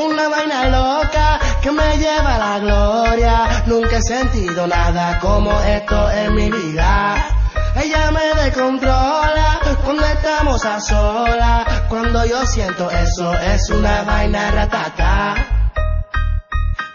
[0.00, 3.64] Una vaina loca que me lleva a la gloria.
[3.66, 7.26] Nunca he sentido nada como esto en mi vida.
[7.74, 11.64] Ella me descontrola cuando estamos a solas.
[11.88, 15.34] Cuando yo siento eso, es una vaina ratata.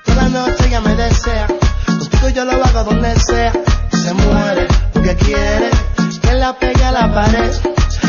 [0.05, 1.47] Toda noche ella me desea.
[1.85, 3.51] Contigo yo lo hago donde sea.
[3.91, 5.69] Se muere porque quiere
[6.21, 7.51] que la pegue a la pared.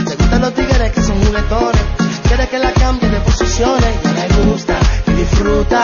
[0.09, 1.83] Le gustan los tigres que son juguetones.
[2.29, 4.04] Quiere que la cambie de posiciones.
[5.65, 5.83] Disfruta.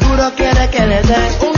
[0.00, 1.49] Duro quiere que le dé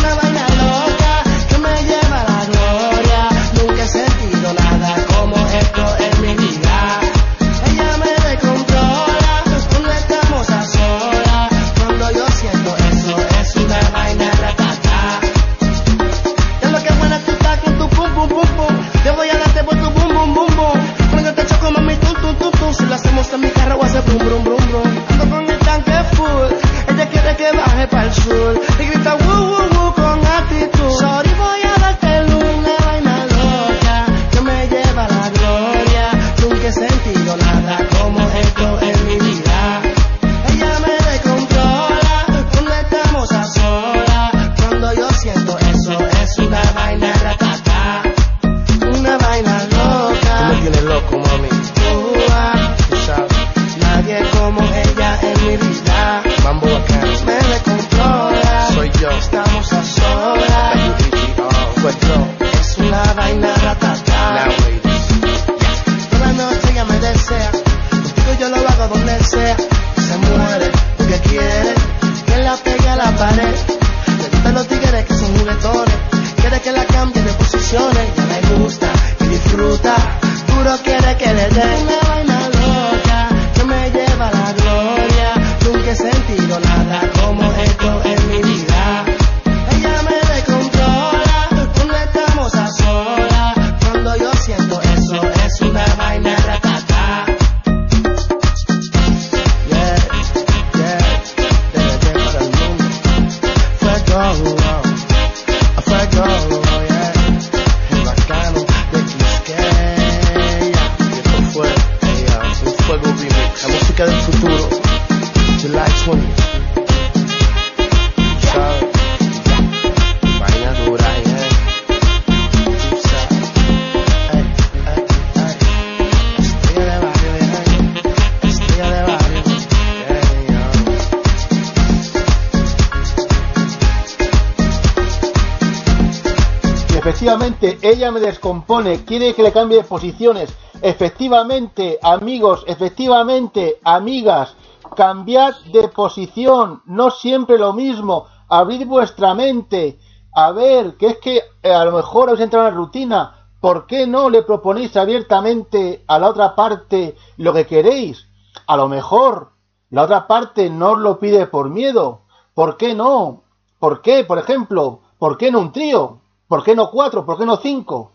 [137.82, 140.56] ella me descompone, quiere que le cambie de posiciones.
[140.80, 144.54] Efectivamente, amigos, efectivamente, amigas,
[144.96, 149.98] cambiad de posición, no siempre lo mismo, abrid vuestra mente.
[150.34, 153.86] A ver, que es que eh, a lo mejor habéis entrado en la rutina, ¿Por
[153.86, 158.26] qué no le proponéis abiertamente a la otra parte lo que queréis?
[158.66, 159.52] A lo mejor
[159.88, 162.22] la otra parte no os lo pide por miedo.
[162.54, 163.44] ¿Por qué no?
[163.78, 165.02] ¿Por qué, por ejemplo?
[165.16, 166.21] ¿Por qué no un trío?
[166.52, 167.24] ¿Por qué no cuatro?
[167.24, 168.12] ¿Por qué no cinco?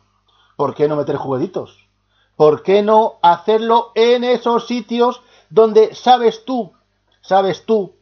[0.55, 1.87] ¿Por qué no meter juguetitos?
[2.35, 6.71] ¿Por qué no hacerlo en esos sitios donde sabes tú,
[7.21, 7.93] sabes tú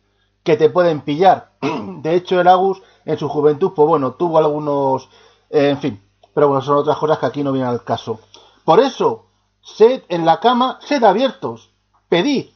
[0.44, 1.52] que te pueden pillar?
[1.62, 5.08] De hecho, el Agus en su juventud, pues bueno, tuvo algunos,
[5.50, 8.20] eh, en fin, pero bueno, son otras cosas que aquí no vienen al caso.
[8.66, 9.28] Por eso,
[9.62, 11.70] sed en la cama, sed abiertos,
[12.10, 12.48] pedid,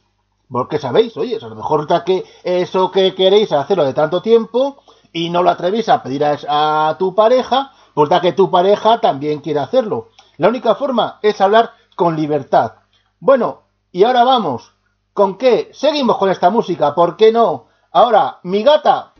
[0.50, 4.82] porque sabéis, oye, a lo mejor que eso que queréis hacerlo de tanto tiempo
[5.12, 9.40] y no lo atrevéis a pedir a, tu pareja, pues da que tu pareja también
[9.40, 10.08] quiere hacerlo.
[10.36, 12.74] La única forma es hablar con libertad.
[13.18, 14.72] Bueno, y ahora vamos.
[15.12, 15.70] ¿Con qué?
[15.72, 17.66] Seguimos con esta música, ¿por qué no?
[17.92, 19.12] Ahora, mi gata.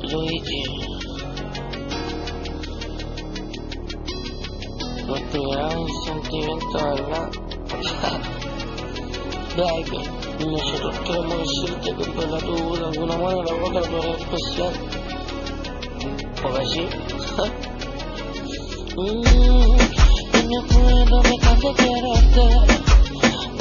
[0.00, 0.78] Luigi.
[10.46, 14.72] nosotros queremos decirte que por la tu de alguna manera u otra tú eres especial.
[16.42, 16.86] ¿Por así?
[18.96, 19.98] Mm,
[20.50, 22.44] no puedo dejar de quererte.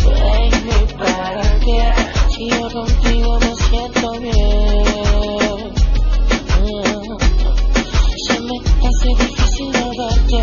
[0.06, 1.82] Baby, ¿para qué?
[2.30, 4.38] Si yo contigo me siento bien.
[8.28, 8.58] Se me
[8.88, 10.42] hace difícil no verte.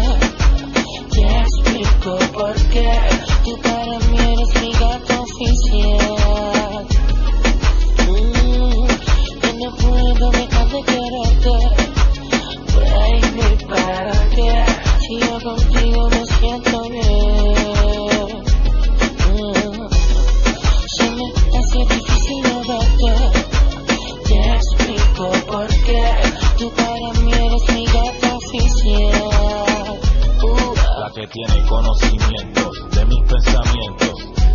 [1.10, 2.90] Te explico por qué.
[3.44, 6.23] Tú para mí eres mi gato oficial.
[10.74, 11.54] De quererte.
[12.74, 14.50] Baby, ¿para qué?
[15.06, 18.28] Si yo contigo me siento bien.
[19.30, 19.88] Mm,
[20.96, 21.26] Se me
[21.58, 23.12] hace difícil no verte.
[24.26, 26.04] Te explico por qué.
[26.58, 30.00] Tú para mí eres mi gato oficial.
[30.42, 34.14] Uh, la que tiene conocimientos de mis pensamientos,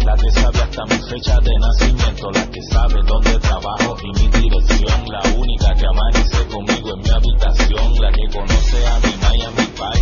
[0.10, 4.28] la que sabe hasta mi fecha de nacimiento, la que sabe dónde trabajo y mi
[4.42, 9.36] dirección, la única que amanece conmigo en mi habitación, la que conoce a mi ma
[9.38, 10.02] y a mi pai,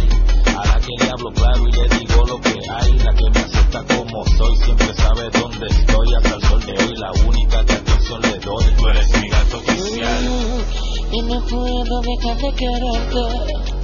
[0.55, 3.39] a la que le hablo claro y le digo lo que hay, la que me
[3.41, 7.73] acepta como soy, siempre sabe dónde estoy hasta el sol de hoy, la única que
[7.73, 10.23] atención le doy, tú eres mi gato oficial.
[10.23, 13.76] Mm, y no puedo dejar de quererte.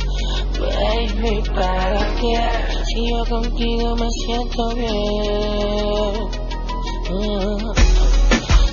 [0.60, 2.38] Baby, ¿para qué?
[2.86, 6.14] Si yo contigo me siento bien.
[7.10, 7.74] Mm,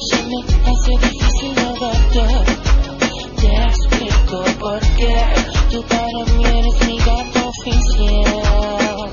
[0.08, 0.38] Se me
[0.70, 1.70] hace difícil no.
[3.36, 5.16] Te explico por qué.
[5.70, 9.10] Tú para mí eres mi gato oficial.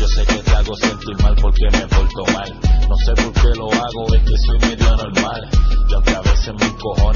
[0.00, 2.60] Yo sé que te hago sentir mal porque me porto mal.
[2.88, 5.48] No sé por qué lo hago, es que soy medio anormal.
[5.88, 7.12] Y aunque a veces me pongo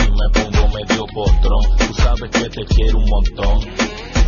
[0.78, 3.60] medio postrón, tú sabes que te quiero un montón.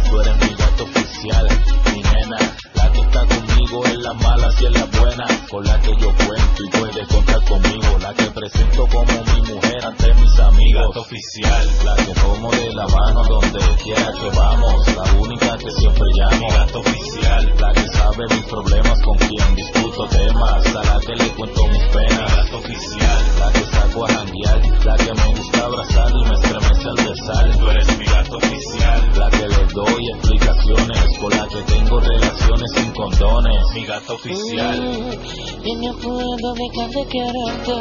[0.08, 1.48] Tú eres mi gato oficial,
[1.92, 2.38] mi nena.
[2.74, 5.30] La que está conmigo en las malas y en las buenas.
[5.48, 7.98] Con la que yo cuento y puedes contar conmigo.
[8.00, 10.86] La que presento como mi mujer ante mis amigas.
[10.88, 14.96] Gato oficial, la que tomo de la mano donde quiera que vamos.
[14.96, 16.48] La única que siempre llamo.
[16.50, 20.66] Gato oficial, la que sabe mis problemas con quien discuto temas.
[20.66, 22.36] A la que le cuento mis penas.
[22.36, 24.84] Gato oficial, la que saco a janguear.
[24.84, 27.58] La que me gusta abrazar y me estremece al besar.
[27.58, 31.18] Tú eres mi gato oficial, la que le doy explicaciones.
[31.20, 33.59] Con la que tengo relaciones sin condones.
[33.74, 35.18] Mi gato oficial.
[35.64, 37.76] Y no puedo dejar de quererte.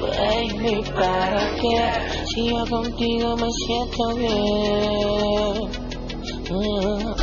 [0.00, 1.76] Baby, ¿para qué?
[2.26, 5.70] Si yo contigo me siento bien.
[6.50, 7.14] Mm,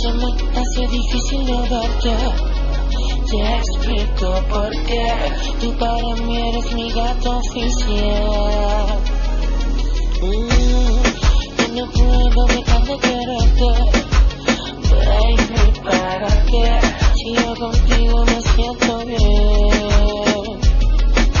[0.00, 0.28] Se me
[0.60, 2.14] hace difícil no verte.
[3.30, 5.06] Te explico por qué.
[5.60, 8.98] Tú para mí eres mi gato oficial.
[10.22, 11.00] Mm,
[11.60, 13.70] Y no puedo dejar de quererte.
[14.90, 16.80] Baby, ¿para qué?
[17.14, 20.60] Si yo contigo me siento bien.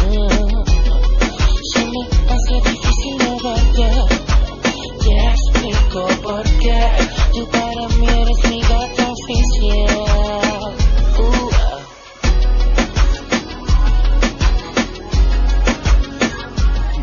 [0.06, 0.52] Mm,
[1.90, 2.02] me
[2.34, 3.88] hace difícil no verte.
[5.00, 6.80] Te explico por qué.
[7.32, 10.74] Tú para mí eres mi gato oficial.
[11.18, 11.50] Uh,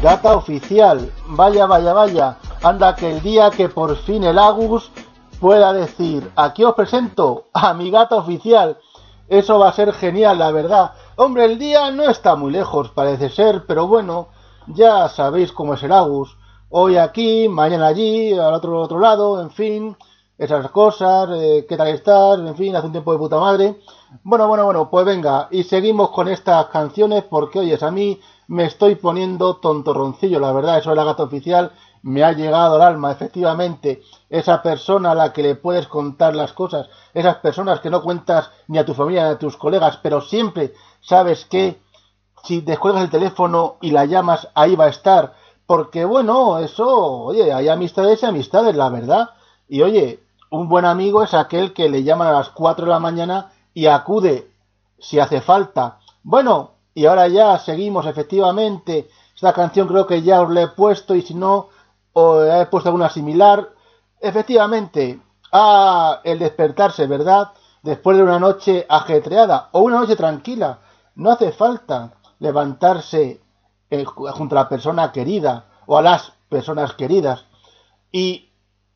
[0.01, 2.37] Gata oficial, vaya, vaya, vaya.
[2.63, 4.91] Anda que el día que por fin el Agus
[5.39, 8.77] pueda decir, aquí os presento a mi gata oficial.
[9.27, 10.93] Eso va a ser genial, la verdad.
[11.15, 14.27] Hombre, el día no está muy lejos, parece ser, pero bueno,
[14.67, 16.37] ya sabéis cómo es el Agus.
[16.69, 19.97] Hoy aquí, mañana allí, al otro, otro lado, en fin,
[20.37, 23.79] esas cosas, eh, qué tal estás, en fin, hace un tiempo de puta madre.
[24.23, 28.65] Bueno, bueno, bueno, pues venga, y seguimos con estas canciones porque, oyes, a mí me
[28.65, 31.71] estoy poniendo tontorroncillo, la verdad, eso de la gata oficial
[32.03, 36.53] me ha llegado al alma, efectivamente, esa persona a la que le puedes contar las
[36.53, 40.21] cosas, esas personas que no cuentas ni a tu familia ni a tus colegas, pero
[40.21, 41.79] siempre sabes que
[42.43, 45.33] si descuelgas el teléfono y la llamas, ahí va a estar.
[45.65, 49.31] Porque bueno, eso, oye, hay amistades y amistades, la verdad.
[49.67, 52.99] Y oye, un buen amigo es aquel que le llaman a las 4 de la
[52.99, 54.49] mañana y acude
[54.97, 55.99] si hace falta.
[56.23, 59.09] Bueno, y ahora ya seguimos, efectivamente.
[59.35, 61.67] Esta canción creo que ya os la he puesto y si no,
[62.21, 63.57] os he puesto alguna similar.
[64.31, 65.19] Efectivamente,
[65.51, 67.51] ah, el despertarse, ¿verdad?
[67.83, 70.79] Después de una noche ajetreada o una noche tranquila.
[71.15, 71.97] No hace falta
[72.39, 73.41] levantarse
[73.89, 75.53] eh, ju- junto a la persona querida
[75.85, 77.45] o a las personas queridas
[78.11, 78.49] y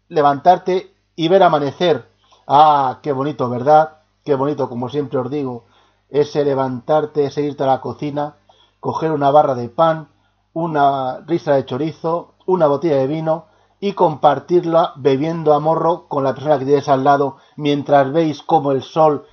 [0.09, 2.09] levantarte y ver amanecer.
[2.47, 3.97] Ah, qué bonito, ¿verdad?
[4.23, 5.65] Qué bonito, como siempre os digo,
[6.09, 8.35] ese levantarte, ese irte a la cocina,
[8.79, 10.09] coger una barra de pan,
[10.53, 13.45] una ristra de chorizo, una botella de vino
[13.79, 18.71] y compartirla bebiendo a morro con la persona que tienes al lado mientras veis cómo
[18.71, 19.25] el sol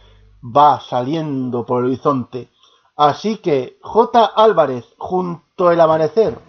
[0.43, 2.51] va saliendo por el horizonte.
[2.97, 4.25] Así que J.
[4.25, 6.48] Álvarez, junto al amanecer.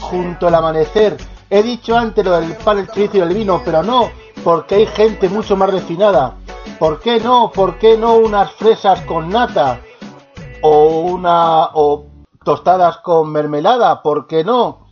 [0.00, 1.16] Junto al amanecer.
[1.50, 4.10] He dicho antes lo del pan, el chorizo y el vino, pero no,
[4.44, 6.36] porque hay gente mucho más refinada.
[6.78, 7.50] ¿Por qué no?
[7.52, 9.80] ¿Por qué no unas fresas con nata?
[10.62, 11.70] O una.
[11.74, 12.06] o
[12.44, 14.86] tostadas con mermelada, ¿por qué no?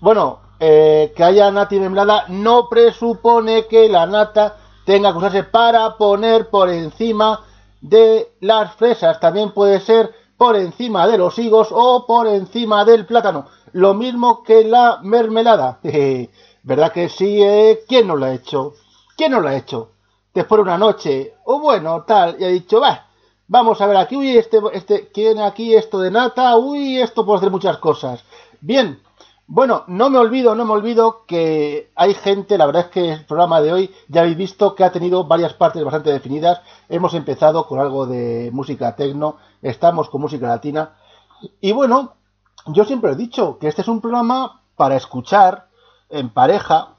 [0.00, 5.44] Bueno, eh, que haya nata y mermelada no presupone que la nata tenga que usarse
[5.44, 7.40] para poner por encima
[7.80, 9.20] de las fresas.
[9.20, 13.46] También puede ser por encima de los higos o por encima del plátano.
[13.72, 15.78] Lo mismo que la mermelada.
[16.62, 17.42] ¿Verdad que sí?
[17.42, 17.80] eh?
[17.88, 18.74] ¿Quién no lo ha hecho?
[19.16, 19.90] ¿Quién no lo ha hecho?
[20.34, 23.06] Después de una noche, o bueno, tal, y ha dicho, va,
[23.48, 26.56] vamos a ver aquí, uy, este, este, ¿quién aquí esto de nata?
[26.56, 28.22] Uy, esto puede hacer muchas cosas.
[28.60, 29.00] Bien,
[29.52, 33.24] bueno, no me olvido, no me olvido que hay gente, la verdad es que el
[33.24, 36.60] programa de hoy ya habéis visto que ha tenido varias partes bastante definidas.
[36.88, 40.92] Hemos empezado con algo de música tecno, estamos con música latina.
[41.60, 42.12] Y bueno,
[42.66, 45.68] yo siempre he dicho que este es un programa para escuchar
[46.08, 46.94] en pareja.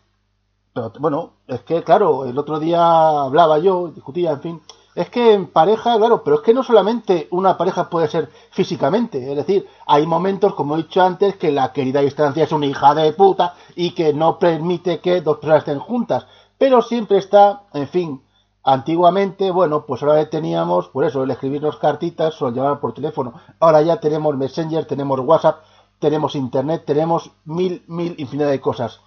[0.73, 4.61] Pero bueno, es que claro, el otro día hablaba yo, discutía, en fin.
[4.93, 9.31] Es que en pareja, claro, pero es que no solamente una pareja puede ser físicamente,
[9.31, 12.93] es decir, hay momentos, como he dicho antes, que la querida distancia es una hija
[12.93, 16.25] de puta y que no permite que dos personas estén juntas,
[16.57, 18.21] pero siempre está, en fin,
[18.63, 23.33] antiguamente, bueno, pues ahora teníamos, por eso, el escribirnos cartitas o el llamar por teléfono,
[23.59, 25.63] ahora ya tenemos Messenger, tenemos WhatsApp,
[25.99, 29.01] tenemos Internet, tenemos mil, mil, infinidad de cosas.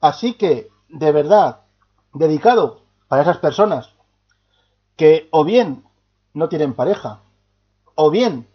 [0.00, 1.60] Así que, de verdad,
[2.12, 3.90] dedicado para esas personas
[4.96, 5.84] que o bien
[6.34, 7.20] no tienen pareja,
[7.94, 8.48] o bien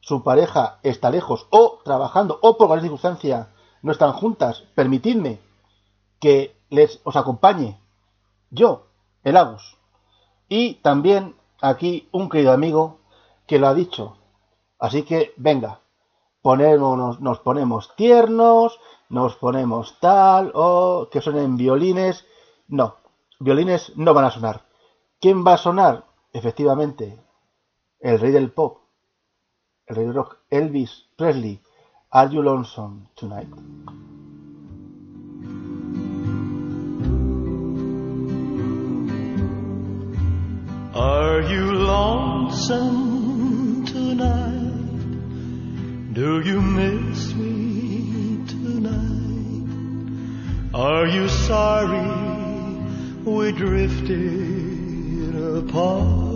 [0.00, 3.48] su pareja está lejos, o trabajando, o por cualquier circunstancia
[3.82, 5.38] no están juntas, permitidme
[6.18, 7.78] que les os acompañe
[8.50, 8.86] yo,
[9.24, 9.78] el.
[10.48, 12.98] Y también aquí un querido amigo
[13.46, 14.16] que lo ha dicho.
[14.78, 15.80] Así que venga,
[16.42, 18.78] ponémonos, nos ponemos tiernos,
[19.08, 22.24] nos ponemos tal, o que suenen violines.
[22.68, 22.96] No,
[23.38, 24.62] violines no van a sonar.
[25.20, 26.04] ¿Quién va a sonar?
[26.32, 27.18] Efectivamente,
[27.98, 28.78] el rey del pop,
[29.86, 31.60] el rey del rock, Elvis Presley.
[32.12, 33.48] Are you lonesome tonight?
[40.94, 42.80] Are you lonesome
[43.86, 44.74] tonight?
[46.12, 49.68] Do you miss me tonight?
[50.74, 52.10] Are you sorry
[53.24, 56.26] we drifted apart?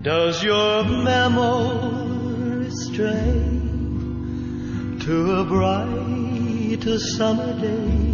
[0.00, 3.60] Does your memory stray
[5.04, 8.13] to a bright summer day?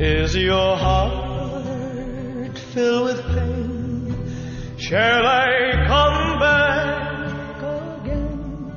[0.00, 4.76] Is your heart filled with pain?
[4.76, 7.62] Shall I come back
[8.02, 8.72] again?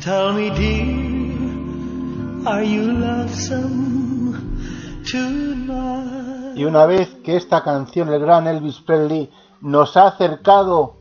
[0.00, 4.58] Tell me, dear, are you lonesome
[5.06, 6.56] tonight?
[6.56, 9.30] Y una vez que esta canción, el gran Elvis Presley,
[9.60, 10.94] nos ha acercado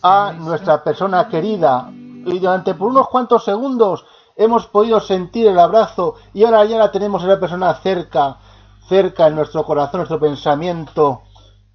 [0.00, 4.04] a nuestra persona querida y durante por unos cuantos segundos
[4.36, 8.38] hemos podido sentir el abrazo y ahora ya la tenemos a la persona cerca,
[8.88, 11.22] cerca en nuestro corazón, nuestro pensamiento.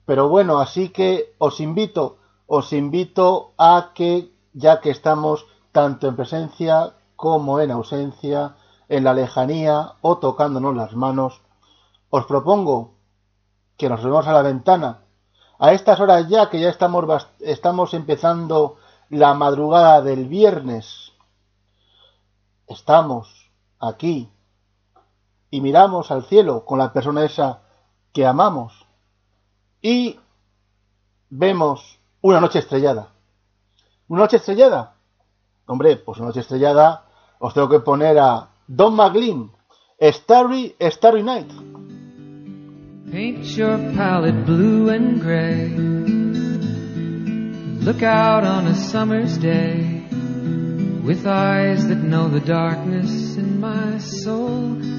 [0.05, 2.17] Pero bueno, así que os invito,
[2.47, 8.55] os invito a que ya que estamos tanto en presencia como en ausencia,
[8.87, 11.41] en la lejanía o tocándonos las manos,
[12.09, 12.95] os propongo
[13.77, 15.01] que nos vemos a la ventana.
[15.59, 18.77] A estas horas ya que ya estamos, estamos empezando
[19.09, 21.11] la madrugada del viernes,
[22.67, 24.31] estamos aquí
[25.51, 27.61] y miramos al cielo con la persona esa
[28.13, 28.85] que amamos
[29.81, 30.19] y
[31.29, 33.09] vemos una noche estrellada.
[34.07, 34.95] ¿Una noche estrellada?
[35.65, 37.05] Hombre, pues una noche estrellada
[37.39, 39.51] os tengo que poner a Don McLean,
[40.01, 41.51] Starry, Starry Night.
[43.11, 45.69] Paint your palette blue and gray.
[47.83, 50.03] Look out on a summer's day
[51.03, 54.98] with eyes that know the darkness in my soul.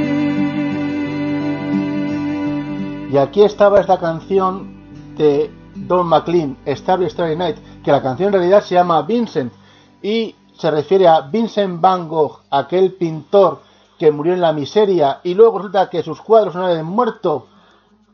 [3.11, 8.33] Y aquí estaba esta canción de Don McLean, Starry Starry Night, que la canción en
[8.35, 9.51] realidad se llama Vincent
[10.01, 13.63] y se refiere a Vincent Van Gogh, aquel pintor
[13.99, 17.47] que murió en la miseria y luego resulta que sus cuadros no habían muerto,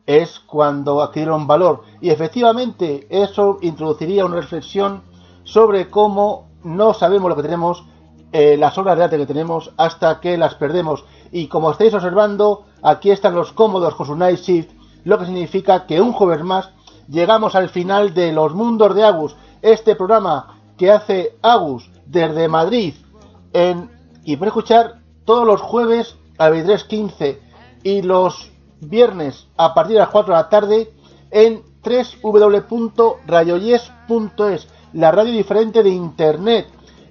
[0.08, 1.84] es cuando adquirieron valor.
[2.02, 5.04] Y efectivamente eso introduciría una reflexión
[5.44, 7.84] sobre cómo no sabemos lo que tenemos,
[8.32, 11.06] eh, las obras de arte que tenemos, hasta que las perdemos.
[11.32, 15.86] Y como estáis observando, aquí están los cómodos con su Night Shift, lo que significa
[15.86, 16.72] que un jueves más
[17.08, 22.94] llegamos al final de Los Mundos de Agus, este programa que hace Agus desde Madrid
[23.54, 23.90] en,
[24.24, 27.40] y puede escuchar todos los jueves a 23.15
[27.84, 30.94] y los viernes a partir de las 4 de la tarde
[31.32, 31.64] en
[32.22, 36.68] www.rayoyes.es, la radio diferente de internet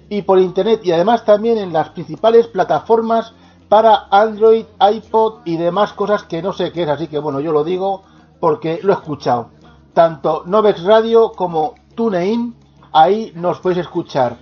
[0.09, 3.33] y por internet y además también en las principales plataformas
[3.69, 7.51] para Android, iPod y demás cosas que no sé qué es, así que bueno, yo
[7.51, 8.03] lo digo
[8.39, 9.49] porque lo he escuchado.
[9.93, 12.55] Tanto Novex Radio como TuneIn,
[12.91, 14.37] ahí nos podéis escuchar.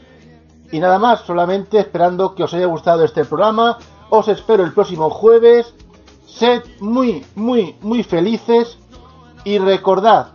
[0.72, 3.78] Y nada más, solamente esperando que os haya gustado este programa.
[4.10, 5.74] Os espero el próximo jueves.
[6.28, 8.78] Sed muy, muy, muy felices.
[9.44, 10.30] Y recordad,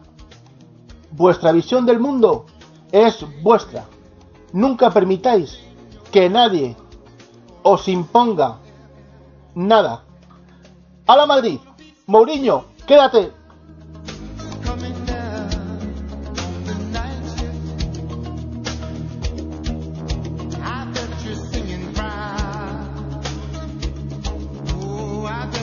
[1.10, 2.46] vuestra visión del mundo
[2.92, 3.84] es vuestra.
[4.52, 5.58] Nunca permitáis
[6.10, 6.76] que nadie
[7.62, 8.58] os imponga
[9.54, 10.02] nada.
[11.06, 11.58] A la Madrid,
[12.06, 13.39] Mourinho, quédate.